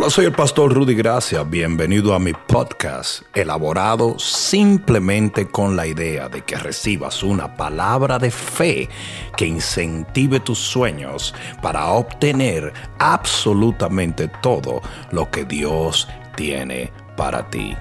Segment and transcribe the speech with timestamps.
[0.00, 1.42] Hola, soy el pastor Rudy Gracia.
[1.42, 8.30] Bienvenido a mi podcast, elaborado simplemente con la idea de que recibas una palabra de
[8.30, 8.88] fe
[9.36, 14.80] que incentive tus sueños para obtener absolutamente todo
[15.12, 17.76] lo que Dios tiene para ti.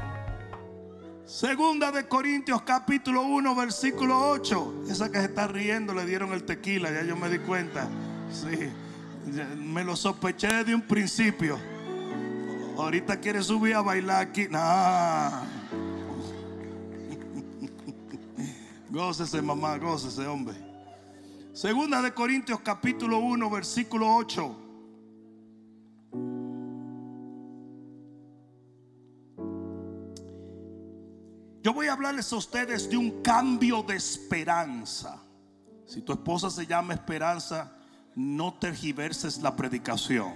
[1.23, 4.83] Segunda de Corintios capítulo 1 versículo 8.
[4.89, 7.87] Esa que se está riendo le dieron el tequila, ya yo me di cuenta.
[8.29, 8.69] Sí,
[9.57, 11.78] me lo sospeché de un principio.
[12.79, 14.47] Ahorita quiere subir a bailar aquí.
[14.47, 15.43] Nah.
[18.89, 20.55] gócese mamá, gócese hombre.
[21.53, 24.55] Segunda de Corintios capítulo 1 versículo 8.
[31.61, 35.21] Yo voy a hablarles a ustedes de un cambio de esperanza.
[35.85, 37.75] Si tu esposa se llama Esperanza,
[38.15, 40.33] no tergiverses la predicación.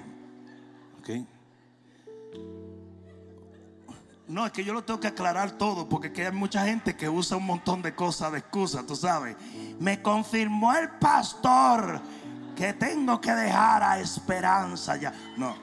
[4.28, 7.36] No, es que yo lo tengo que aclarar todo porque hay mucha gente que usa
[7.36, 9.36] un montón de cosas de excusa, tú sabes.
[9.80, 12.00] Me confirmó el pastor
[12.56, 15.14] que tengo que dejar a esperanza ya.
[15.36, 15.58] No.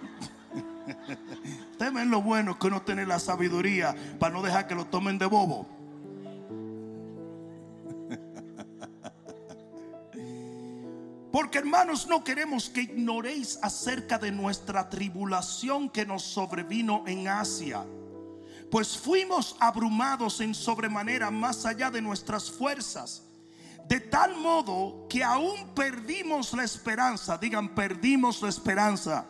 [1.72, 5.16] Ustedes ven lo bueno que uno tiene la sabiduría para no dejar que lo tomen
[5.16, 5.66] de bobo.
[11.32, 17.86] Porque hermanos, no queremos que ignoréis acerca de nuestra tribulación que nos sobrevino en Asia.
[18.70, 23.24] Pues fuimos abrumados en sobremanera más allá de nuestras fuerzas.
[23.88, 27.36] De tal modo que aún perdimos la esperanza.
[27.36, 29.26] Digan, perdimos la esperanza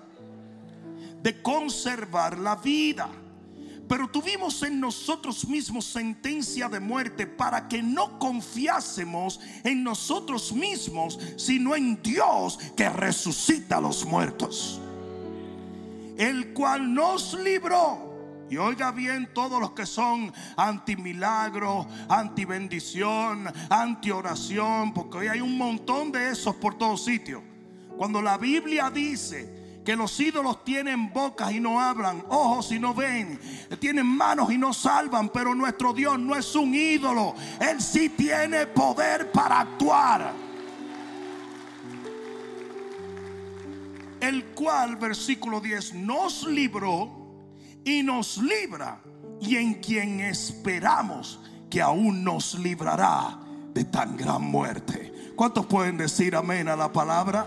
[1.22, 3.08] de conservar la vida.
[3.88, 11.18] Pero tuvimos en nosotros mismos sentencia de muerte para que no confiásemos en nosotros mismos,
[11.36, 14.80] sino en Dios que resucita a los muertos.
[16.18, 18.09] El cual nos libró.
[18.50, 25.28] Y oiga bien todos los que son anti milagro, anti bendición, anti oración, porque hoy
[25.28, 27.40] hay un montón de esos por todos sitios.
[27.96, 32.92] Cuando la Biblia dice que los ídolos tienen bocas y no hablan, ojos y no
[32.92, 33.38] ven,
[33.78, 38.66] tienen manos y no salvan, pero nuestro Dios no es un ídolo, Él sí tiene
[38.66, 40.32] poder para actuar.
[44.20, 47.19] El cual, versículo 10, nos libró
[47.84, 49.00] y nos libra
[49.40, 53.38] y en quien esperamos que aún nos librará
[53.72, 55.32] de tan gran muerte.
[55.36, 57.46] ¿Cuántos pueden decir amén a la palabra?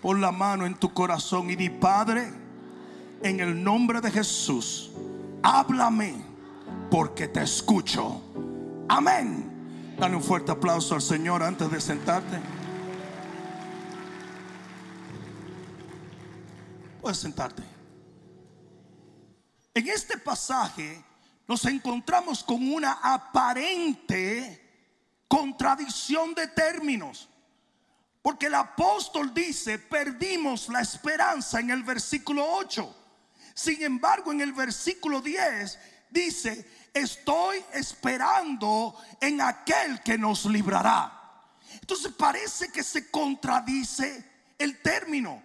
[0.00, 2.28] Pon la mano en tu corazón y di, Padre,
[3.22, 4.90] en el nombre de Jesús,
[5.42, 6.14] háblame
[6.90, 8.20] porque te escucho.
[8.88, 9.94] Amén.
[9.98, 12.40] Dale un fuerte aplauso al Señor antes de sentarte.
[17.00, 17.71] Puedes sentarte.
[19.74, 21.02] En este pasaje
[21.48, 24.62] nos encontramos con una aparente
[25.28, 27.28] contradicción de términos.
[28.20, 32.96] Porque el apóstol dice, perdimos la esperanza en el versículo 8.
[33.54, 35.78] Sin embargo, en el versículo 10
[36.10, 41.20] dice, estoy esperando en aquel que nos librará.
[41.80, 44.24] Entonces parece que se contradice
[44.58, 45.42] el término.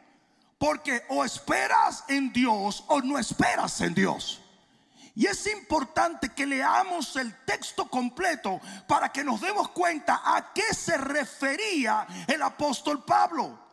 [0.57, 4.41] Porque o esperas en Dios o no esperas en Dios.
[5.13, 10.73] Y es importante que leamos el texto completo para que nos demos cuenta a qué
[10.75, 13.66] se refería el apóstol Pablo.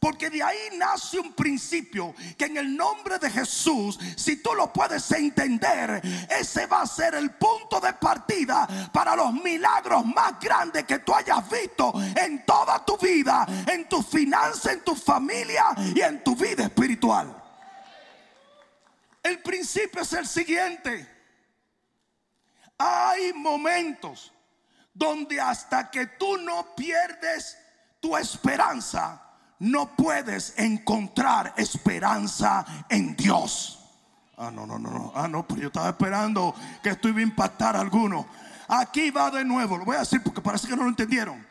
[0.00, 4.72] Porque de ahí nace un principio que en el nombre de Jesús, si tú lo
[4.72, 6.00] puedes entender,
[6.30, 11.14] ese va a ser el punto de partida para los milagros más grandes que tú
[11.14, 16.34] hayas visto en toda tu vida, en tu finanza, en tu familia y en tu
[16.34, 17.36] vida espiritual.
[19.22, 21.08] El principio es el siguiente.
[22.78, 24.32] Hay momentos
[24.94, 27.58] donde hasta que tú no pierdes
[28.00, 29.29] tu esperanza,
[29.60, 33.78] no puedes encontrar esperanza en Dios.
[34.36, 35.12] Ah, no, no, no, no.
[35.14, 38.26] Ah, no, pero yo estaba esperando que esto iba a impactar a alguno.
[38.68, 41.49] Aquí va de nuevo, lo voy a decir porque parece que no lo entendieron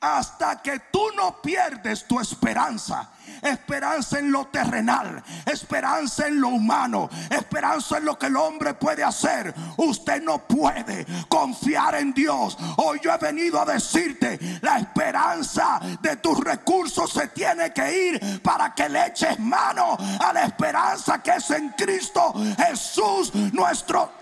[0.00, 3.10] hasta que tú no pierdes tu esperanza.
[3.42, 9.04] Esperanza en lo terrenal, esperanza en lo humano, esperanza en lo que el hombre puede
[9.04, 9.54] hacer.
[9.76, 12.56] Usted no puede confiar en Dios.
[12.76, 18.42] Hoy yo he venido a decirte, la esperanza de tus recursos se tiene que ir
[18.42, 24.17] para que le eches mano a la esperanza que es en Cristo Jesús nuestro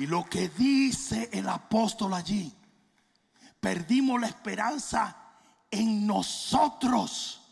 [0.00, 2.50] Y lo que dice el apóstol allí,
[3.60, 5.14] perdimos la esperanza
[5.70, 7.42] en nosotros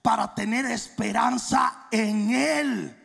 [0.00, 2.96] para tener esperanza en Él.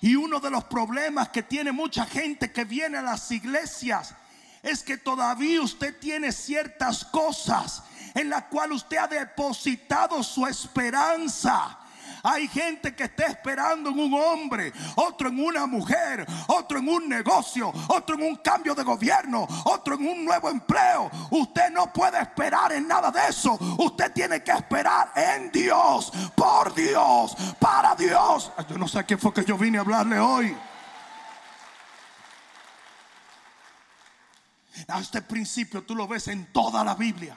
[0.00, 4.14] Y uno de los problemas que tiene mucha gente que viene a las iglesias
[4.62, 7.82] es que todavía usted tiene ciertas cosas
[8.14, 11.80] en las cuales usted ha depositado su esperanza.
[12.22, 17.08] Hay gente que está esperando en un hombre, otro en una mujer, otro en un
[17.08, 21.10] negocio, otro en un cambio de gobierno, otro en un nuevo empleo.
[21.30, 23.58] Usted no puede esperar en nada de eso.
[23.78, 28.52] Usted tiene que esperar en Dios, por Dios, para Dios.
[28.68, 30.56] Yo no sé a qué fue que yo vine a hablarle hoy.
[34.86, 37.36] A este principio tú lo ves en toda la Biblia.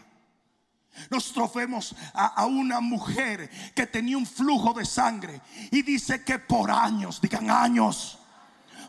[1.10, 5.42] Nosotros vemos a, una mujer que tenía un flujo de sangre
[5.72, 8.20] y dice que por años, digan años,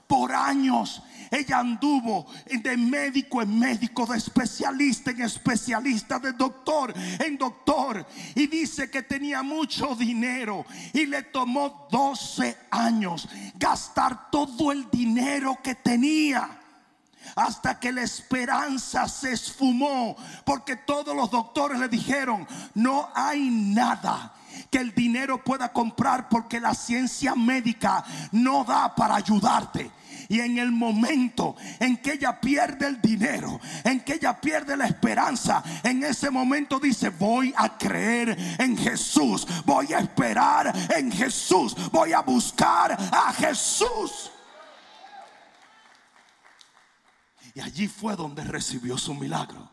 [0.07, 1.03] por años
[1.33, 8.07] ella anduvo de médico en médico, de especialista en especialista, de doctor en doctor.
[8.35, 15.59] Y dice que tenía mucho dinero y le tomó 12 años gastar todo el dinero
[15.63, 16.62] que tenía
[17.37, 24.35] hasta que la esperanza se esfumó, porque todos los doctores le dijeron, no hay nada
[24.71, 29.91] que el dinero pueda comprar porque la ciencia médica no da para ayudarte.
[30.29, 34.87] Y en el momento en que ella pierde el dinero, en que ella pierde la
[34.87, 41.77] esperanza, en ese momento dice, voy a creer en Jesús, voy a esperar en Jesús,
[41.91, 44.31] voy a buscar a Jesús.
[47.55, 49.71] Y allí fue donde recibió su milagro.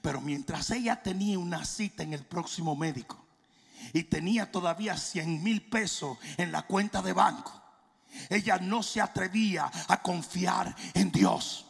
[0.00, 3.22] Pero mientras ella tenía una cita en el próximo médico
[3.92, 7.60] y tenía todavía 100 mil pesos en la cuenta de banco,
[8.30, 11.66] ella no se atrevía a confiar en Dios.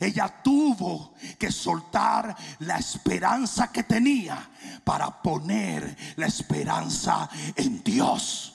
[0.00, 4.50] Ella tuvo que soltar la esperanza que tenía
[4.84, 8.54] para poner la esperanza en Dios.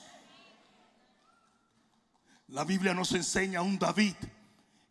[2.48, 4.14] La Biblia nos enseña a un David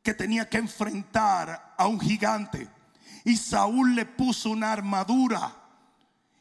[0.04, 2.68] que tenía que enfrentar a un gigante.
[3.24, 5.56] Y Saúl le puso una armadura.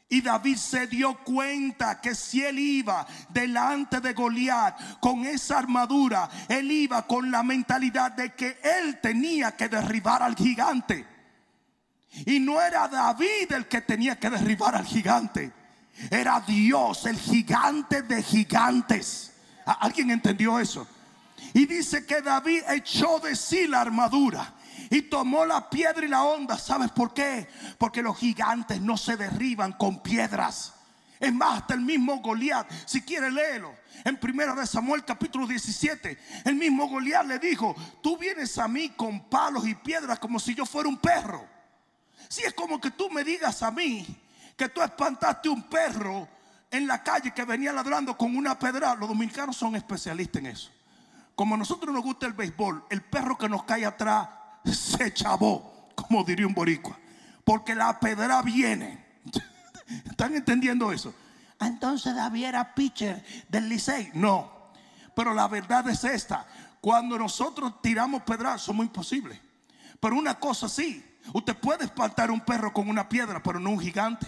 [0.09, 6.29] Y David se dio cuenta que si él iba delante de Goliat con esa armadura,
[6.49, 11.07] él iba con la mentalidad de que él tenía que derribar al gigante.
[12.25, 15.51] Y no era David el que tenía que derribar al gigante.
[16.11, 19.31] Era Dios, el gigante de gigantes.
[19.65, 20.87] ¿Alguien entendió eso?
[21.53, 24.53] Y dice que David echó de sí la armadura
[24.89, 26.57] y tomó la piedra y la onda.
[26.57, 27.47] ¿Sabes por qué?
[27.77, 30.73] Porque los gigantes no se derriban con piedras.
[31.19, 33.73] Es más, hasta el mismo Goliat, si quiere léelo,
[34.03, 38.89] en primera de Samuel capítulo 17, el mismo Goliat le dijo, tú vienes a mí
[38.89, 41.47] con palos y piedras como si yo fuera un perro.
[42.27, 44.05] Si es como que tú me digas a mí
[44.57, 46.27] que tú espantaste un perro
[46.69, 50.71] en la calle que venía ladrando con una pedra, los dominicanos son especialistas en eso.
[51.35, 54.29] Como a nosotros nos gusta el béisbol, el perro que nos cae atrás
[54.65, 56.97] se chavó, como diría un boricua.
[57.43, 59.03] Porque la pedra viene.
[60.05, 61.13] ¿Están entendiendo eso?
[61.59, 64.11] Entonces David era pitcher del Licey.
[64.13, 64.51] No.
[65.15, 66.45] Pero la verdad es esta.
[66.81, 69.39] Cuando nosotros tiramos pedras somos imposibles.
[69.99, 71.03] Pero una cosa sí.
[71.33, 74.27] Usted puede espantar un perro con una piedra, pero no un gigante.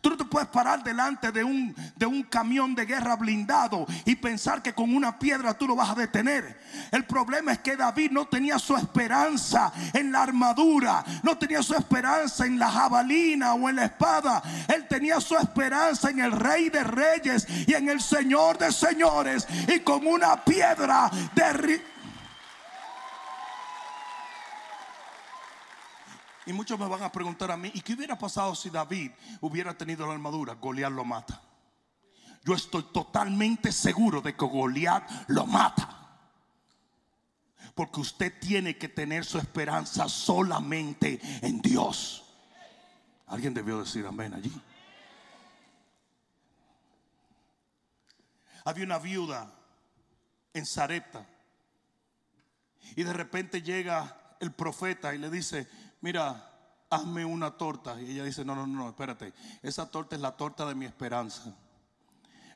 [0.00, 4.16] Tú no te puedes parar delante de un, de un camión de guerra blindado y
[4.16, 6.60] pensar que con una piedra tú lo vas a detener.
[6.90, 11.74] El problema es que David no tenía su esperanza en la armadura, no tenía su
[11.74, 14.42] esperanza en la jabalina o en la espada.
[14.68, 19.46] Él tenía su esperanza en el rey de reyes y en el señor de señores.
[19.68, 21.52] Y con una piedra de
[26.46, 29.10] Y muchos me van a preguntar a mí, ¿y qué hubiera pasado si David
[29.40, 30.54] hubiera tenido la armadura?
[30.54, 31.42] Goliat lo mata.
[32.44, 35.92] Yo estoy totalmente seguro de que Goliat lo mata.
[37.74, 42.24] Porque usted tiene que tener su esperanza solamente en Dios.
[43.26, 44.52] Alguien debió decir amén allí.
[48.64, 49.52] Había una viuda
[50.54, 51.26] en Zareta.
[52.94, 55.68] Y de repente llega el profeta y le dice,
[56.00, 56.52] mira,
[56.90, 58.00] hazme una torta.
[58.00, 59.32] Y ella dice, no, no, no, espérate.
[59.62, 61.54] Esa torta es la torta de mi esperanza.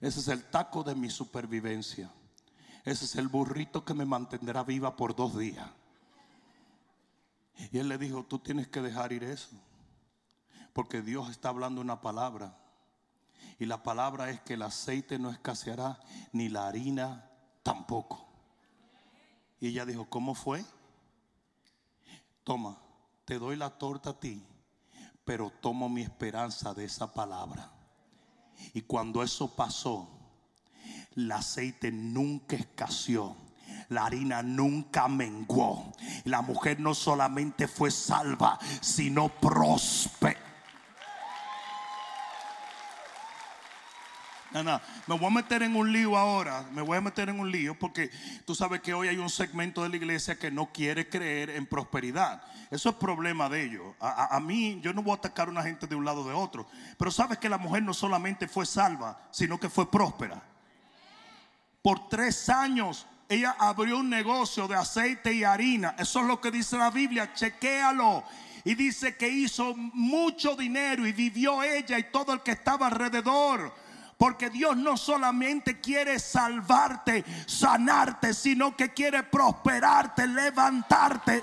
[0.00, 2.10] Ese es el taco de mi supervivencia.
[2.84, 5.68] Ese es el burrito que me mantendrá viva por dos días.
[7.72, 9.50] Y él le dijo, tú tienes que dejar ir eso.
[10.72, 12.56] Porque Dios está hablando una palabra.
[13.58, 16.00] Y la palabra es que el aceite no escaseará,
[16.32, 17.30] ni la harina
[17.62, 18.26] tampoco.
[19.60, 20.64] Y ella dijo, ¿cómo fue?
[22.44, 22.78] Toma,
[23.30, 24.42] te doy la torta a ti,
[25.24, 27.70] pero tomo mi esperanza de esa palabra.
[28.74, 30.08] Y cuando eso pasó,
[31.14, 33.36] el aceite nunca escaseó.
[33.88, 35.92] La harina nunca menguó.
[36.24, 40.49] La mujer no solamente fue salva, sino próspera.
[44.52, 47.38] No, no, me voy a meter en un lío ahora, me voy a meter en
[47.38, 48.10] un lío porque
[48.44, 51.66] tú sabes que hoy hay un segmento de la iglesia que no quiere creer en
[51.66, 52.42] prosperidad.
[52.70, 53.94] Eso es problema de ellos.
[54.00, 56.34] A, mí, yo no voy a atacar a una gente de un lado o de
[56.34, 56.66] otro,
[56.98, 60.42] pero sabes que la mujer no solamente fue salva, sino que fue próspera.
[61.82, 65.94] Por tres años ella abrió un negocio de aceite y harina.
[65.96, 68.24] Eso es lo que dice la Biblia, chequéalo.
[68.64, 73.72] Y dice que hizo mucho dinero y vivió ella y todo el que estaba alrededor.
[74.20, 81.42] Porque Dios no solamente quiere salvarte, sanarte, sino que quiere prosperarte, levantarte.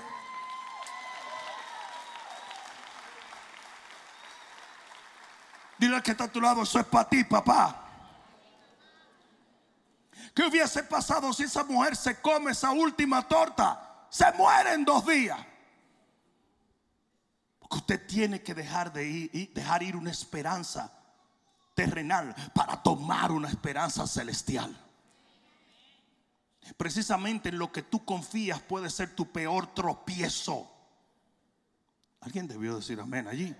[5.76, 7.84] Dile al que está a tu lado, eso es para ti, papá.
[10.32, 14.06] ¿Qué hubiese pasado si esa mujer se come esa última torta?
[14.08, 15.40] Se muere en dos días.
[17.58, 20.92] Porque usted tiene que dejar de ir, dejar ir una esperanza
[21.78, 24.76] terrenal para tomar una esperanza celestial.
[26.76, 30.68] Precisamente en lo que tú confías puede ser tu peor tropiezo.
[32.20, 33.54] Alguien debió decir amén allí.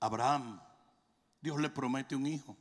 [0.00, 0.58] Abraham,
[1.42, 2.56] Dios le promete un hijo.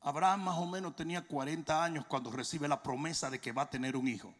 [0.00, 3.70] Abraham más o menos tenía 40 años cuando recibe la promesa de que va a
[3.70, 4.32] tener un hijo.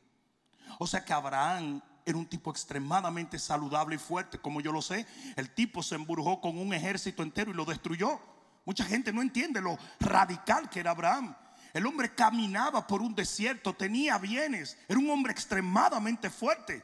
[0.78, 5.04] O sea que Abraham era un tipo extremadamente saludable y fuerte, como yo lo sé.
[5.34, 8.20] El tipo se embrujó con un ejército entero y lo destruyó.
[8.64, 11.34] Mucha gente no entiende lo radical que era Abraham.
[11.74, 16.82] El hombre caminaba por un desierto, tenía bienes, era un hombre extremadamente fuerte.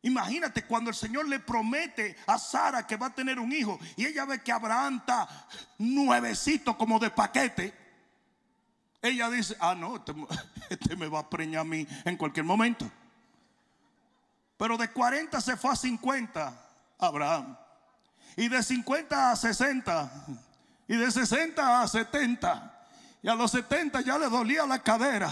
[0.00, 4.06] Imagínate cuando el Señor le promete a Sara que va a tener un hijo y
[4.06, 5.28] ella ve que Abraham está
[5.78, 7.74] nuevecito como de paquete.
[9.00, 10.14] Ella dice, ah, no, este,
[10.70, 12.90] este, me va a preñar a mí en cualquier momento.
[14.56, 16.52] Pero de 40 se fue a 50
[16.98, 17.56] Abraham.
[18.36, 20.10] Y de 50 a 60.
[20.88, 22.86] Y de 60 a 70.
[23.22, 25.30] Y a los 70 ya le dolía la cadera.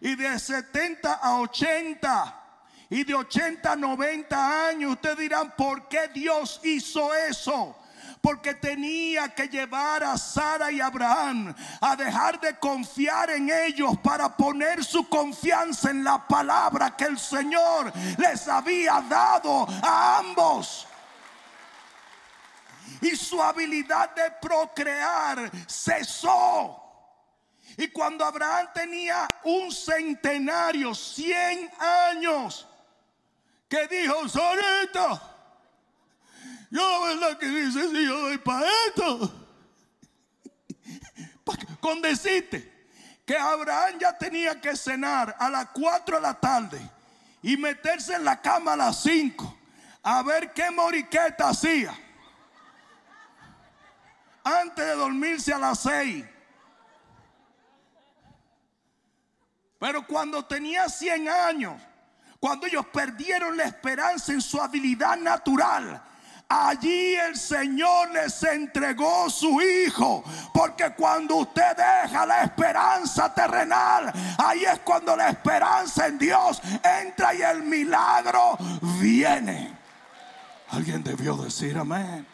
[0.00, 2.42] Y de 70 a 80
[2.88, 7.76] y de 80 a 90 años, ustedes dirán, ¿por qué Dios hizo eso?
[8.26, 14.36] Porque tenía que llevar a Sara y Abraham a dejar de confiar en ellos para
[14.36, 20.88] poner su confianza en la palabra que el Señor les había dado a ambos.
[23.00, 26.82] Y su habilidad de procrear cesó.
[27.76, 32.66] Y cuando Abraham tenía un centenario, 100 años,
[33.68, 35.35] que dijo, Solito,
[36.70, 39.32] yo verdad que dice, si yo doy para esto.
[41.80, 42.88] Con decirte
[43.24, 46.80] que Abraham ya tenía que cenar a las 4 de la tarde
[47.42, 49.58] y meterse en la cama a las 5
[50.02, 51.96] a ver qué moriqueta hacía
[54.44, 56.24] antes de dormirse a las 6.
[59.78, 61.82] Pero cuando tenía 100 años,
[62.38, 66.02] cuando ellos perdieron la esperanza en su habilidad natural,
[66.48, 70.24] allí el Señor les entregó su Hijo.
[70.52, 77.34] Porque cuando usted deja la esperanza terrenal, ahí es cuando la esperanza en Dios entra
[77.34, 78.56] y el milagro
[79.00, 79.76] viene.
[80.70, 82.26] Alguien debió decir amén.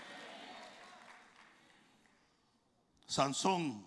[3.07, 3.87] Sansón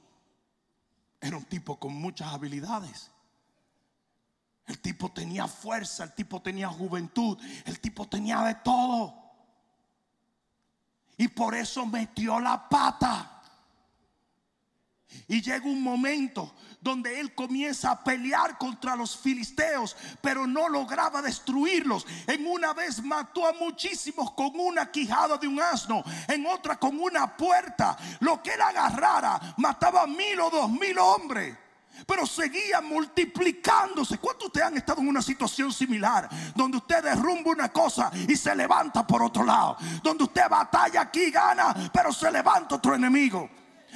[1.20, 3.10] era un tipo con muchas habilidades.
[4.68, 9.25] El tipo tenía fuerza, el tipo tenía juventud, el tipo tenía de todo.
[11.18, 13.42] Y por eso metió la pata.
[15.28, 21.22] Y llega un momento donde él comienza a pelear contra los filisteos, pero no lograba
[21.22, 22.06] destruirlos.
[22.28, 27.00] En una vez mató a muchísimos con una quijada de un asno, en otra con
[27.00, 27.98] una puerta.
[28.20, 31.58] Lo que él agarrara mataba a mil o dos mil hombres
[32.06, 34.18] pero seguía multiplicándose.
[34.18, 36.30] ¿Cuántos de ustedes han estado en una situación similar?
[36.56, 39.78] Donde usted derrumba una cosa y se levanta por otro lado.
[40.04, 43.50] Donde usted batalla aquí, gana, pero se levanta otro enemigo.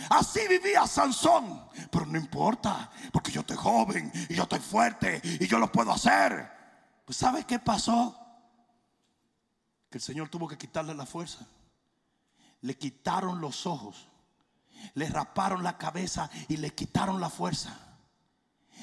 [0.10, 1.68] Así vivía Sansón.
[1.92, 5.92] Pero no importa, porque yo estoy joven y yo estoy fuerte y yo lo puedo
[5.92, 6.50] hacer.
[7.06, 8.16] Pues ¿sabes qué pasó?
[9.90, 11.46] Que el Señor tuvo que quitarle la fuerza.
[12.62, 14.10] Le quitaron los ojos,
[14.94, 17.89] le raparon la cabeza y le quitaron la fuerza.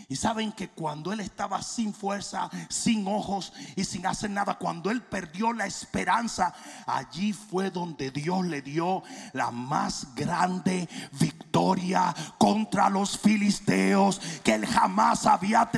[0.09, 4.91] Y saben que cuando él estaba sin fuerza, sin ojos y sin hacer nada, cuando
[4.91, 6.55] él perdió la esperanza,
[6.87, 14.67] allí fue donde Dios le dio la más grande victoria contra los filisteos que él
[14.67, 15.71] jamás había.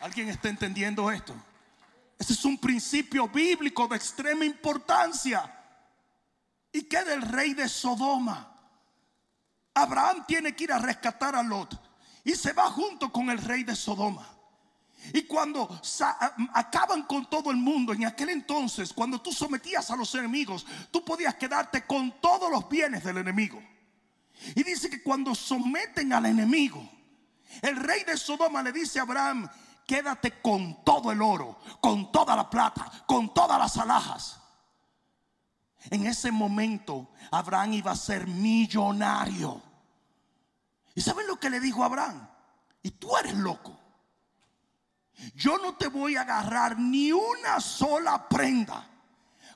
[0.00, 1.34] ¿Alguien está entendiendo esto?
[2.18, 5.50] Ese es un principio bíblico de extrema importancia.
[6.72, 8.53] ¿Y qué del rey de Sodoma?
[9.74, 11.78] Abraham tiene que ir a rescatar a Lot
[12.24, 14.26] y se va junto con el rey de Sodoma.
[15.12, 15.68] Y cuando
[16.54, 21.04] acaban con todo el mundo, en aquel entonces, cuando tú sometías a los enemigos, tú
[21.04, 23.62] podías quedarte con todos los bienes del enemigo.
[24.54, 26.88] Y dice que cuando someten al enemigo,
[27.60, 29.48] el rey de Sodoma le dice a Abraham,
[29.86, 34.40] quédate con todo el oro, con toda la plata, con todas las alhajas.
[35.90, 39.62] En ese momento Abraham iba a ser millonario.
[40.94, 42.28] ¿Y saben lo que le dijo Abraham?
[42.82, 43.78] Y tú eres loco.
[45.34, 48.88] Yo no te voy a agarrar ni una sola prenda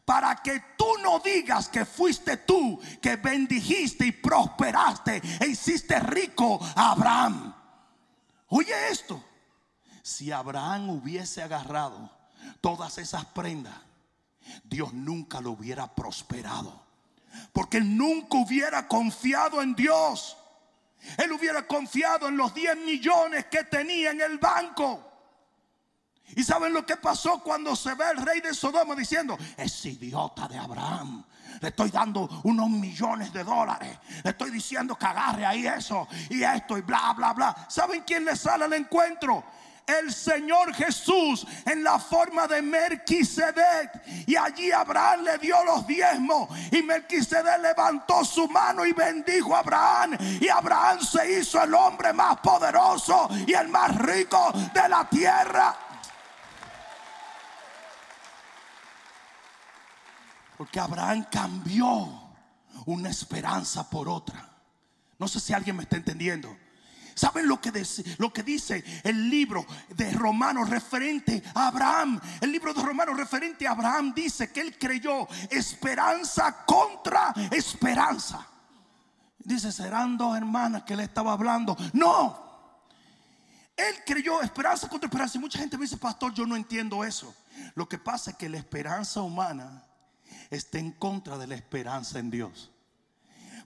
[0.05, 6.59] para que tú no digas que fuiste tú que bendijiste y prosperaste e hiciste rico
[6.75, 7.55] a Abraham.
[8.49, 9.23] Oye esto,
[10.03, 12.11] si Abraham hubiese agarrado
[12.63, 13.75] todas esas prendas,
[14.65, 16.87] Dios nunca lo hubiera prosperado.
[17.53, 20.37] Porque él nunca hubiera confiado en Dios.
[21.17, 25.05] Él hubiera confiado en los 10 millones que tenía en el banco.
[26.37, 30.47] ¿Y saben lo que pasó cuando se ve el rey de Sodoma diciendo, es idiota
[30.47, 31.25] de Abraham?
[31.61, 33.99] Le estoy dando unos millones de dólares.
[34.23, 37.67] Le estoy diciendo que agarre ahí eso y esto y bla, bla, bla.
[37.69, 39.45] ¿Saben quién le sale al encuentro?
[39.89, 44.27] El Señor Jesús en la forma de Melquisedec.
[44.27, 46.49] Y allí Abraham le dio los diezmos.
[46.71, 50.17] Y Melquisedec levantó su mano y bendijo a Abraham.
[50.41, 55.75] Y Abraham se hizo el hombre más poderoso y el más rico de la tierra.
[60.57, 62.29] Porque Abraham cambió
[62.87, 64.49] una esperanza por otra.
[65.19, 66.57] No sé si alguien me está entendiendo.
[67.19, 72.21] ¿Saben lo que, dice, lo que dice el libro de Romanos referente a Abraham?
[72.41, 78.47] El libro de Romanos referente a Abraham dice que él creyó esperanza contra esperanza.
[79.37, 81.77] Dice, serán dos hermanas que le estaba hablando.
[81.93, 82.39] No.
[83.77, 85.39] Él creyó esperanza contra esperanza.
[85.39, 87.35] Y mucha gente me dice, pastor, yo no entiendo eso.
[87.75, 89.83] Lo que pasa es que la esperanza humana
[90.51, 92.71] está en contra de la esperanza en Dios.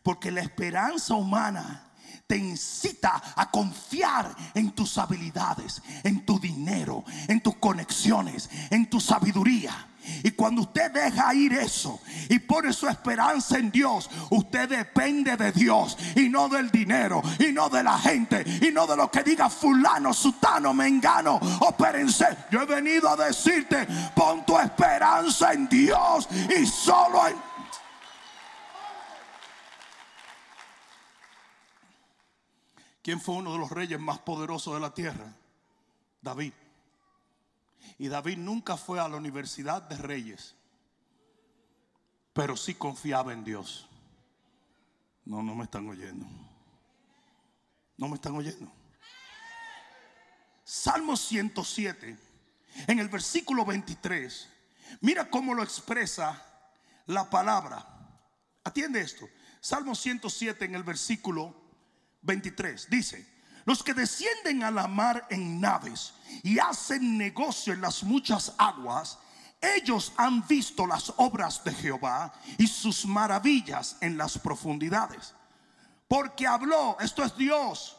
[0.03, 1.91] Porque la esperanza humana
[2.27, 9.01] te incita a confiar en tus habilidades, en tu dinero, en tus conexiones, en tu
[9.01, 9.88] sabiduría.
[10.25, 15.53] Y cuando usted deja ir eso y pone su esperanza en Dios, usted depende de
[15.53, 19.22] Dios y no del dinero y no de la gente y no de lo que
[19.22, 22.27] diga fulano, sutano, mengano o perense.
[22.51, 27.52] Yo he venido a decirte, pon tu esperanza en Dios y solo en
[33.03, 35.35] ¿Quién fue uno de los reyes más poderosos de la tierra?
[36.21, 36.53] David.
[37.99, 40.55] Y David nunca fue a la universidad de reyes,
[42.33, 43.88] pero sí confiaba en Dios.
[45.25, 46.27] No, no me están oyendo.
[47.97, 48.71] No me están oyendo.
[50.65, 52.17] Salmo 107,
[52.87, 54.49] en el versículo 23,
[55.01, 56.41] mira cómo lo expresa
[57.07, 57.87] la palabra.
[58.65, 59.29] Atiende esto.
[59.61, 61.62] Salmo 107 en el versículo
[62.22, 63.26] 23 dice,
[63.64, 69.18] los que descienden a la mar en naves y hacen negocio en las muchas aguas,
[69.61, 75.35] ellos han visto las obras de Jehová y sus maravillas en las profundidades.
[76.08, 77.96] Porque habló, esto es Dios,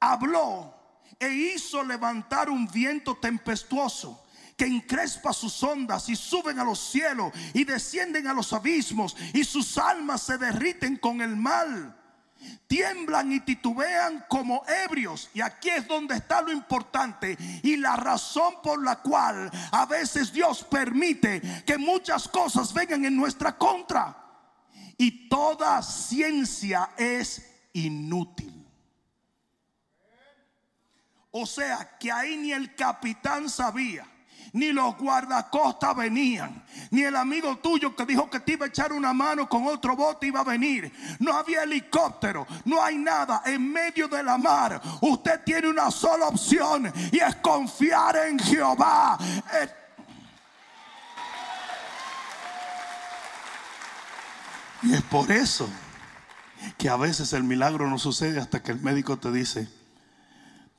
[0.00, 0.74] habló
[1.20, 4.24] e hizo levantar un viento tempestuoso
[4.56, 9.44] que encrespa sus ondas y suben a los cielos y descienden a los abismos y
[9.44, 11.96] sus almas se derriten con el mal
[12.66, 15.30] tiemblan y titubean como ebrios.
[15.34, 20.32] Y aquí es donde está lo importante y la razón por la cual a veces
[20.32, 24.16] Dios permite que muchas cosas vengan en nuestra contra.
[24.96, 28.66] Y toda ciencia es inútil.
[31.30, 34.06] O sea que ahí ni el capitán sabía
[34.52, 38.92] ni los guardacostas venían, ni el amigo tuyo que dijo que te iba a echar
[38.92, 40.92] una mano con otro bote iba a venir.
[41.18, 44.80] No había helicóptero, no hay nada en medio de la mar.
[45.00, 49.18] Usted tiene una sola opción y es confiar en Jehová.
[49.60, 49.68] Eh,
[54.82, 55.68] y es por eso
[56.78, 59.68] que a veces el milagro no sucede hasta que el médico te dice,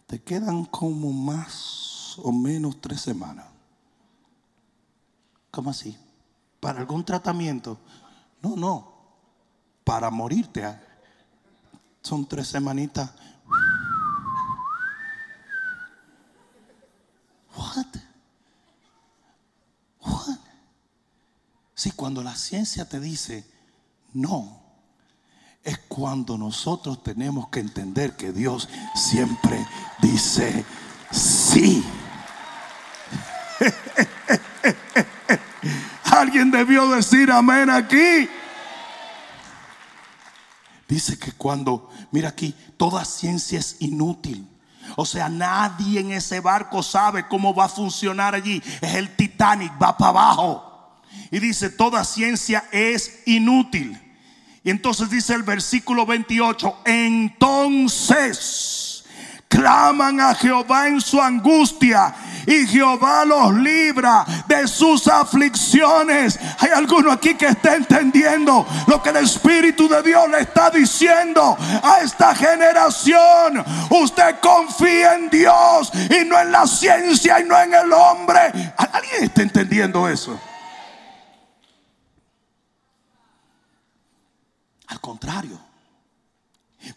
[0.07, 3.54] te quedan como más o menos tres semanas.
[5.55, 5.97] ¿Cómo así?
[6.59, 7.79] ¿Para algún tratamiento?
[8.41, 8.93] No, no.
[9.85, 10.65] Para morirte.
[10.65, 10.81] ah.
[12.01, 13.09] Son tres semanitas.
[17.55, 17.85] What?
[20.01, 20.39] What?
[21.73, 23.49] Sí, cuando la ciencia te dice
[24.11, 24.61] no,
[25.63, 29.65] es cuando nosotros tenemos que entender que Dios siempre
[30.01, 30.65] dice
[31.11, 31.81] sí.
[36.15, 38.29] Alguien debió decir amén aquí.
[40.87, 44.47] Dice que cuando, mira aquí, toda ciencia es inútil.
[44.95, 48.61] O sea, nadie en ese barco sabe cómo va a funcionar allí.
[48.81, 51.01] Es el Titanic, va para abajo.
[51.31, 53.99] Y dice, toda ciencia es inútil.
[54.63, 58.94] Y entonces dice el versículo 28, entonces
[59.55, 62.13] claman a Jehová en su angustia
[62.45, 66.37] y Jehová los libra de sus aflicciones.
[66.59, 71.57] Hay alguno aquí que está entendiendo lo que el Espíritu de Dios le está diciendo
[71.81, 73.63] a esta generación.
[73.89, 78.73] Usted confía en Dios y no en la ciencia y no en el hombre.
[78.77, 80.39] ¿Alguien está entendiendo eso?
[84.87, 85.64] Al contrario,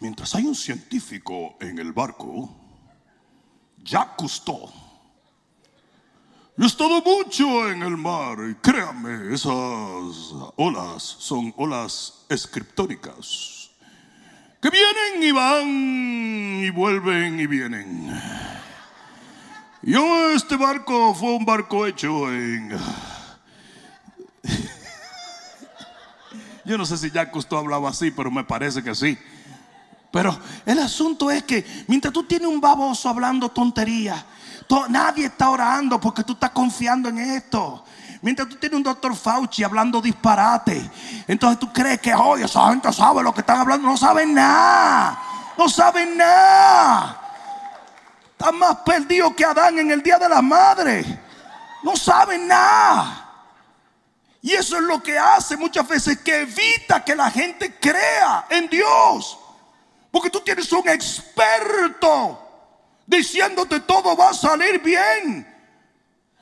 [0.00, 2.54] mientras hay un científico en el barco,
[3.78, 4.70] Jacques Cousteau,
[6.56, 9.52] yo he estado mucho en el mar y créanme, esas
[10.56, 13.70] olas son olas escriptónicas
[14.60, 18.10] que vienen y van y vuelven y vienen.
[19.82, 22.70] Yo, este barco fue un barco hecho en.
[26.64, 29.16] Yo no sé si Jacques Cousteau hablaba así, pero me parece que sí.
[30.10, 34.24] Pero el asunto es que mientras tú tienes un baboso hablando tontería,
[34.66, 37.84] to- nadie está orando porque tú estás confiando en esto.
[38.22, 40.90] Mientras tú tienes un doctor Fauci hablando disparate,
[41.28, 43.86] entonces tú crees que, oye, esa gente sabe lo que están hablando.
[43.86, 45.22] No saben nada.
[45.56, 47.20] No saben nada.
[48.32, 51.04] Están más perdidos que Adán en el día de la madre.
[51.84, 53.24] No saben nada.
[54.40, 58.68] Y eso es lo que hace muchas veces que evita que la gente crea en
[58.68, 59.38] Dios.
[60.18, 62.44] Porque tú tienes un experto
[63.06, 65.46] diciéndote todo va a salir bien.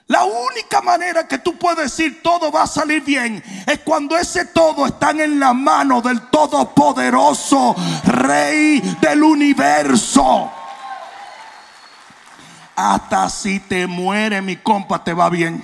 [0.07, 4.47] La única manera que tú puedes decir todo va a salir bien es cuando ese
[4.47, 10.51] todo está en la mano del todopoderoso Rey del universo.
[12.77, 15.62] Hasta si te muere mi compa te va bien.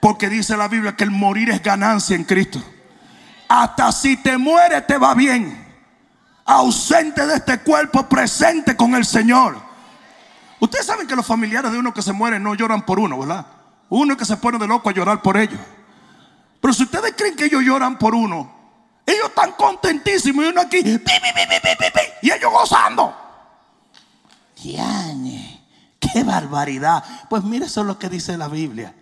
[0.00, 2.58] Porque dice la Biblia que el morir es ganancia en Cristo.
[3.48, 5.61] Hasta si te muere te va bien.
[6.44, 9.56] Ausente de este cuerpo, presente con el Señor.
[10.60, 13.46] Ustedes saben que los familiares de uno que se muere no lloran por uno, ¿verdad?
[13.88, 15.60] Uno que se pone de loco a llorar por ellos.
[16.60, 18.52] Pero si ustedes creen que ellos lloran por uno,
[19.04, 23.12] ellos están contentísimos y uno aquí, pi, pi, pi, y ellos gozando.
[24.62, 25.64] Diane,
[25.98, 27.02] qué barbaridad.
[27.28, 28.94] Pues mire, eso es lo que dice la Biblia.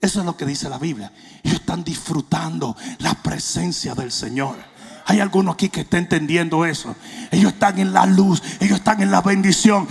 [0.00, 1.10] Eso es lo que dice la Biblia.
[1.42, 4.56] Ellos están disfrutando la presencia del Señor.
[5.06, 6.96] Hay alguno aquí que está entendiendo eso.
[7.30, 9.86] Ellos están en la luz, ellos están en la bendición.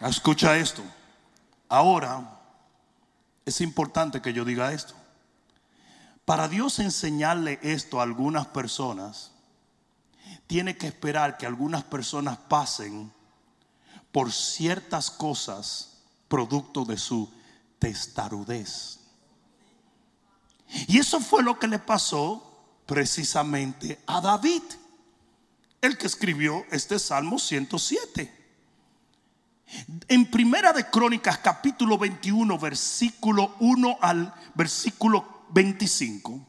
[0.00, 0.82] Escucha esto.
[1.68, 2.38] Ahora
[3.44, 4.94] es importante que yo diga esto.
[6.24, 9.32] Para Dios enseñarle esto a algunas personas,
[10.46, 13.12] tiene que esperar que algunas personas pasen
[14.12, 15.93] por ciertas cosas
[16.34, 17.32] producto de su
[17.78, 18.98] testarudez.
[20.88, 22.42] Y eso fue lo que le pasó
[22.86, 24.62] precisamente a David,
[25.80, 28.34] el que escribió este Salmo 107.
[30.08, 36.44] En Primera de Crónicas capítulo 21 versículo 1 al versículo 25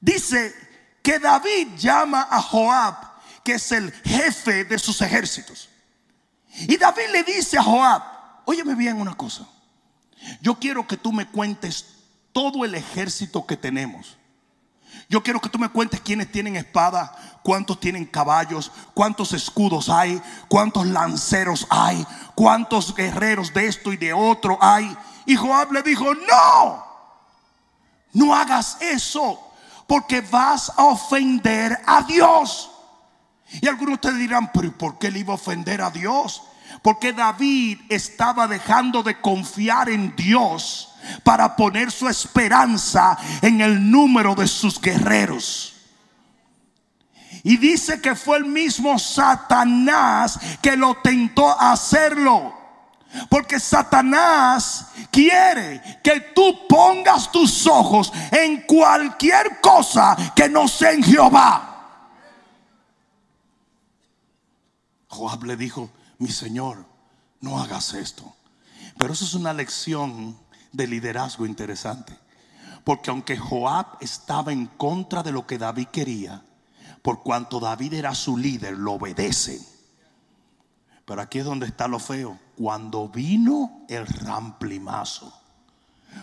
[0.00, 0.54] dice
[1.02, 2.94] que David llama a Joab,
[3.42, 5.68] que es el jefe de sus ejércitos.
[6.68, 8.13] Y David le dice a Joab,
[8.44, 9.46] óyeme bien una cosa,
[10.40, 11.86] yo quiero que tú me cuentes
[12.32, 14.16] todo el ejército que tenemos.
[15.08, 20.20] Yo quiero que tú me cuentes quiénes tienen espada, cuántos tienen caballos, cuántos escudos hay,
[20.48, 24.96] cuántos lanceros hay, cuántos guerreros de esto y de otro hay.
[25.26, 26.84] Y Joab le dijo, no,
[28.12, 29.38] no hagas eso,
[29.86, 32.70] porque vas a ofender a Dios.
[33.60, 36.42] Y algunos ustedes dirán, ¿por qué le iba a ofender a Dios?
[36.82, 44.34] Porque David estaba dejando de confiar en Dios para poner su esperanza en el número
[44.34, 45.74] de sus guerreros.
[47.42, 52.54] Y dice que fue el mismo Satanás que lo tentó a hacerlo.
[53.28, 61.02] Porque Satanás quiere que tú pongas tus ojos en cualquier cosa que no sea en
[61.02, 61.70] Jehová.
[65.08, 66.86] Joab le dijo, mi señor,
[67.40, 68.34] no hagas esto.
[68.98, 70.38] Pero eso es una lección
[70.72, 72.16] de liderazgo interesante.
[72.84, 76.44] Porque aunque Joab estaba en contra de lo que David quería,
[77.02, 79.60] por cuanto David era su líder, lo obedece.
[81.04, 82.38] Pero aquí es donde está lo feo.
[82.56, 85.32] Cuando vino el ramplimazo,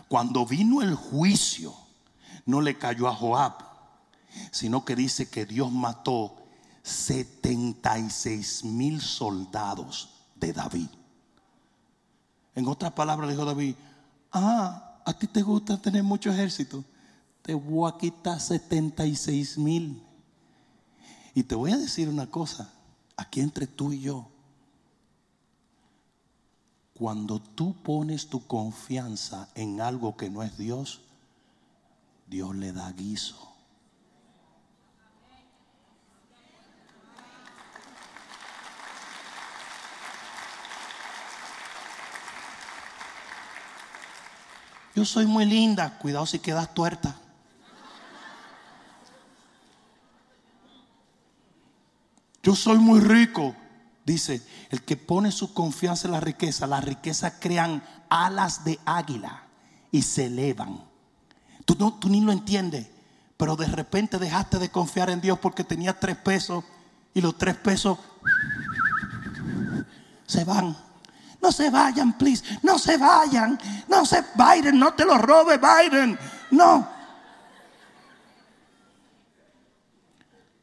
[0.07, 1.73] cuando vino el juicio,
[2.45, 3.53] no le cayó a Joab,
[4.51, 6.40] sino que dice que Dios mató
[6.83, 10.87] 76 mil soldados de David.
[12.55, 13.75] En otras palabras, dijo David:
[14.31, 16.83] Ah, a ti te gusta tener mucho ejército.
[17.41, 20.01] Te voy a quitar 76 mil.
[21.33, 22.73] Y te voy a decir una cosa,
[23.15, 24.27] aquí entre tú y yo.
[26.93, 31.01] Cuando tú pones tu confianza en algo que no es Dios,
[32.27, 33.50] Dios le da guiso.
[45.01, 47.15] Yo soy muy linda, cuidado si quedas tuerta.
[52.43, 53.55] Yo soy muy rico.
[54.05, 59.41] Dice, el que pone su confianza en la riqueza, la riqueza crean alas de águila
[59.91, 60.83] y se elevan.
[61.65, 62.87] Tú, no, tú ni lo entiendes,
[63.37, 66.63] pero de repente dejaste de confiar en Dios porque tenías tres pesos
[67.15, 67.97] y los tres pesos
[70.27, 70.77] se van.
[71.41, 72.43] No se vayan, please.
[72.61, 73.59] No se vayan.
[73.87, 76.17] No se, Biden, no te lo robe, Biden.
[76.51, 76.87] No.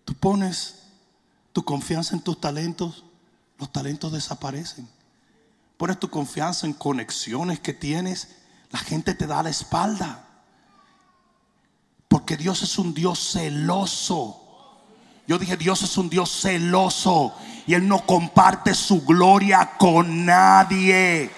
[0.04, 0.76] Tú pones
[1.52, 3.04] tu confianza en tus talentos,
[3.58, 4.88] los talentos desaparecen.
[5.76, 8.36] Pones tu confianza en conexiones que tienes,
[8.70, 10.24] la gente te da la espalda.
[12.06, 14.47] Porque Dios es un Dios celoso.
[15.28, 17.34] Yo dije, Dios es un Dios celoso
[17.66, 21.30] y Él no comparte su gloria con nadie.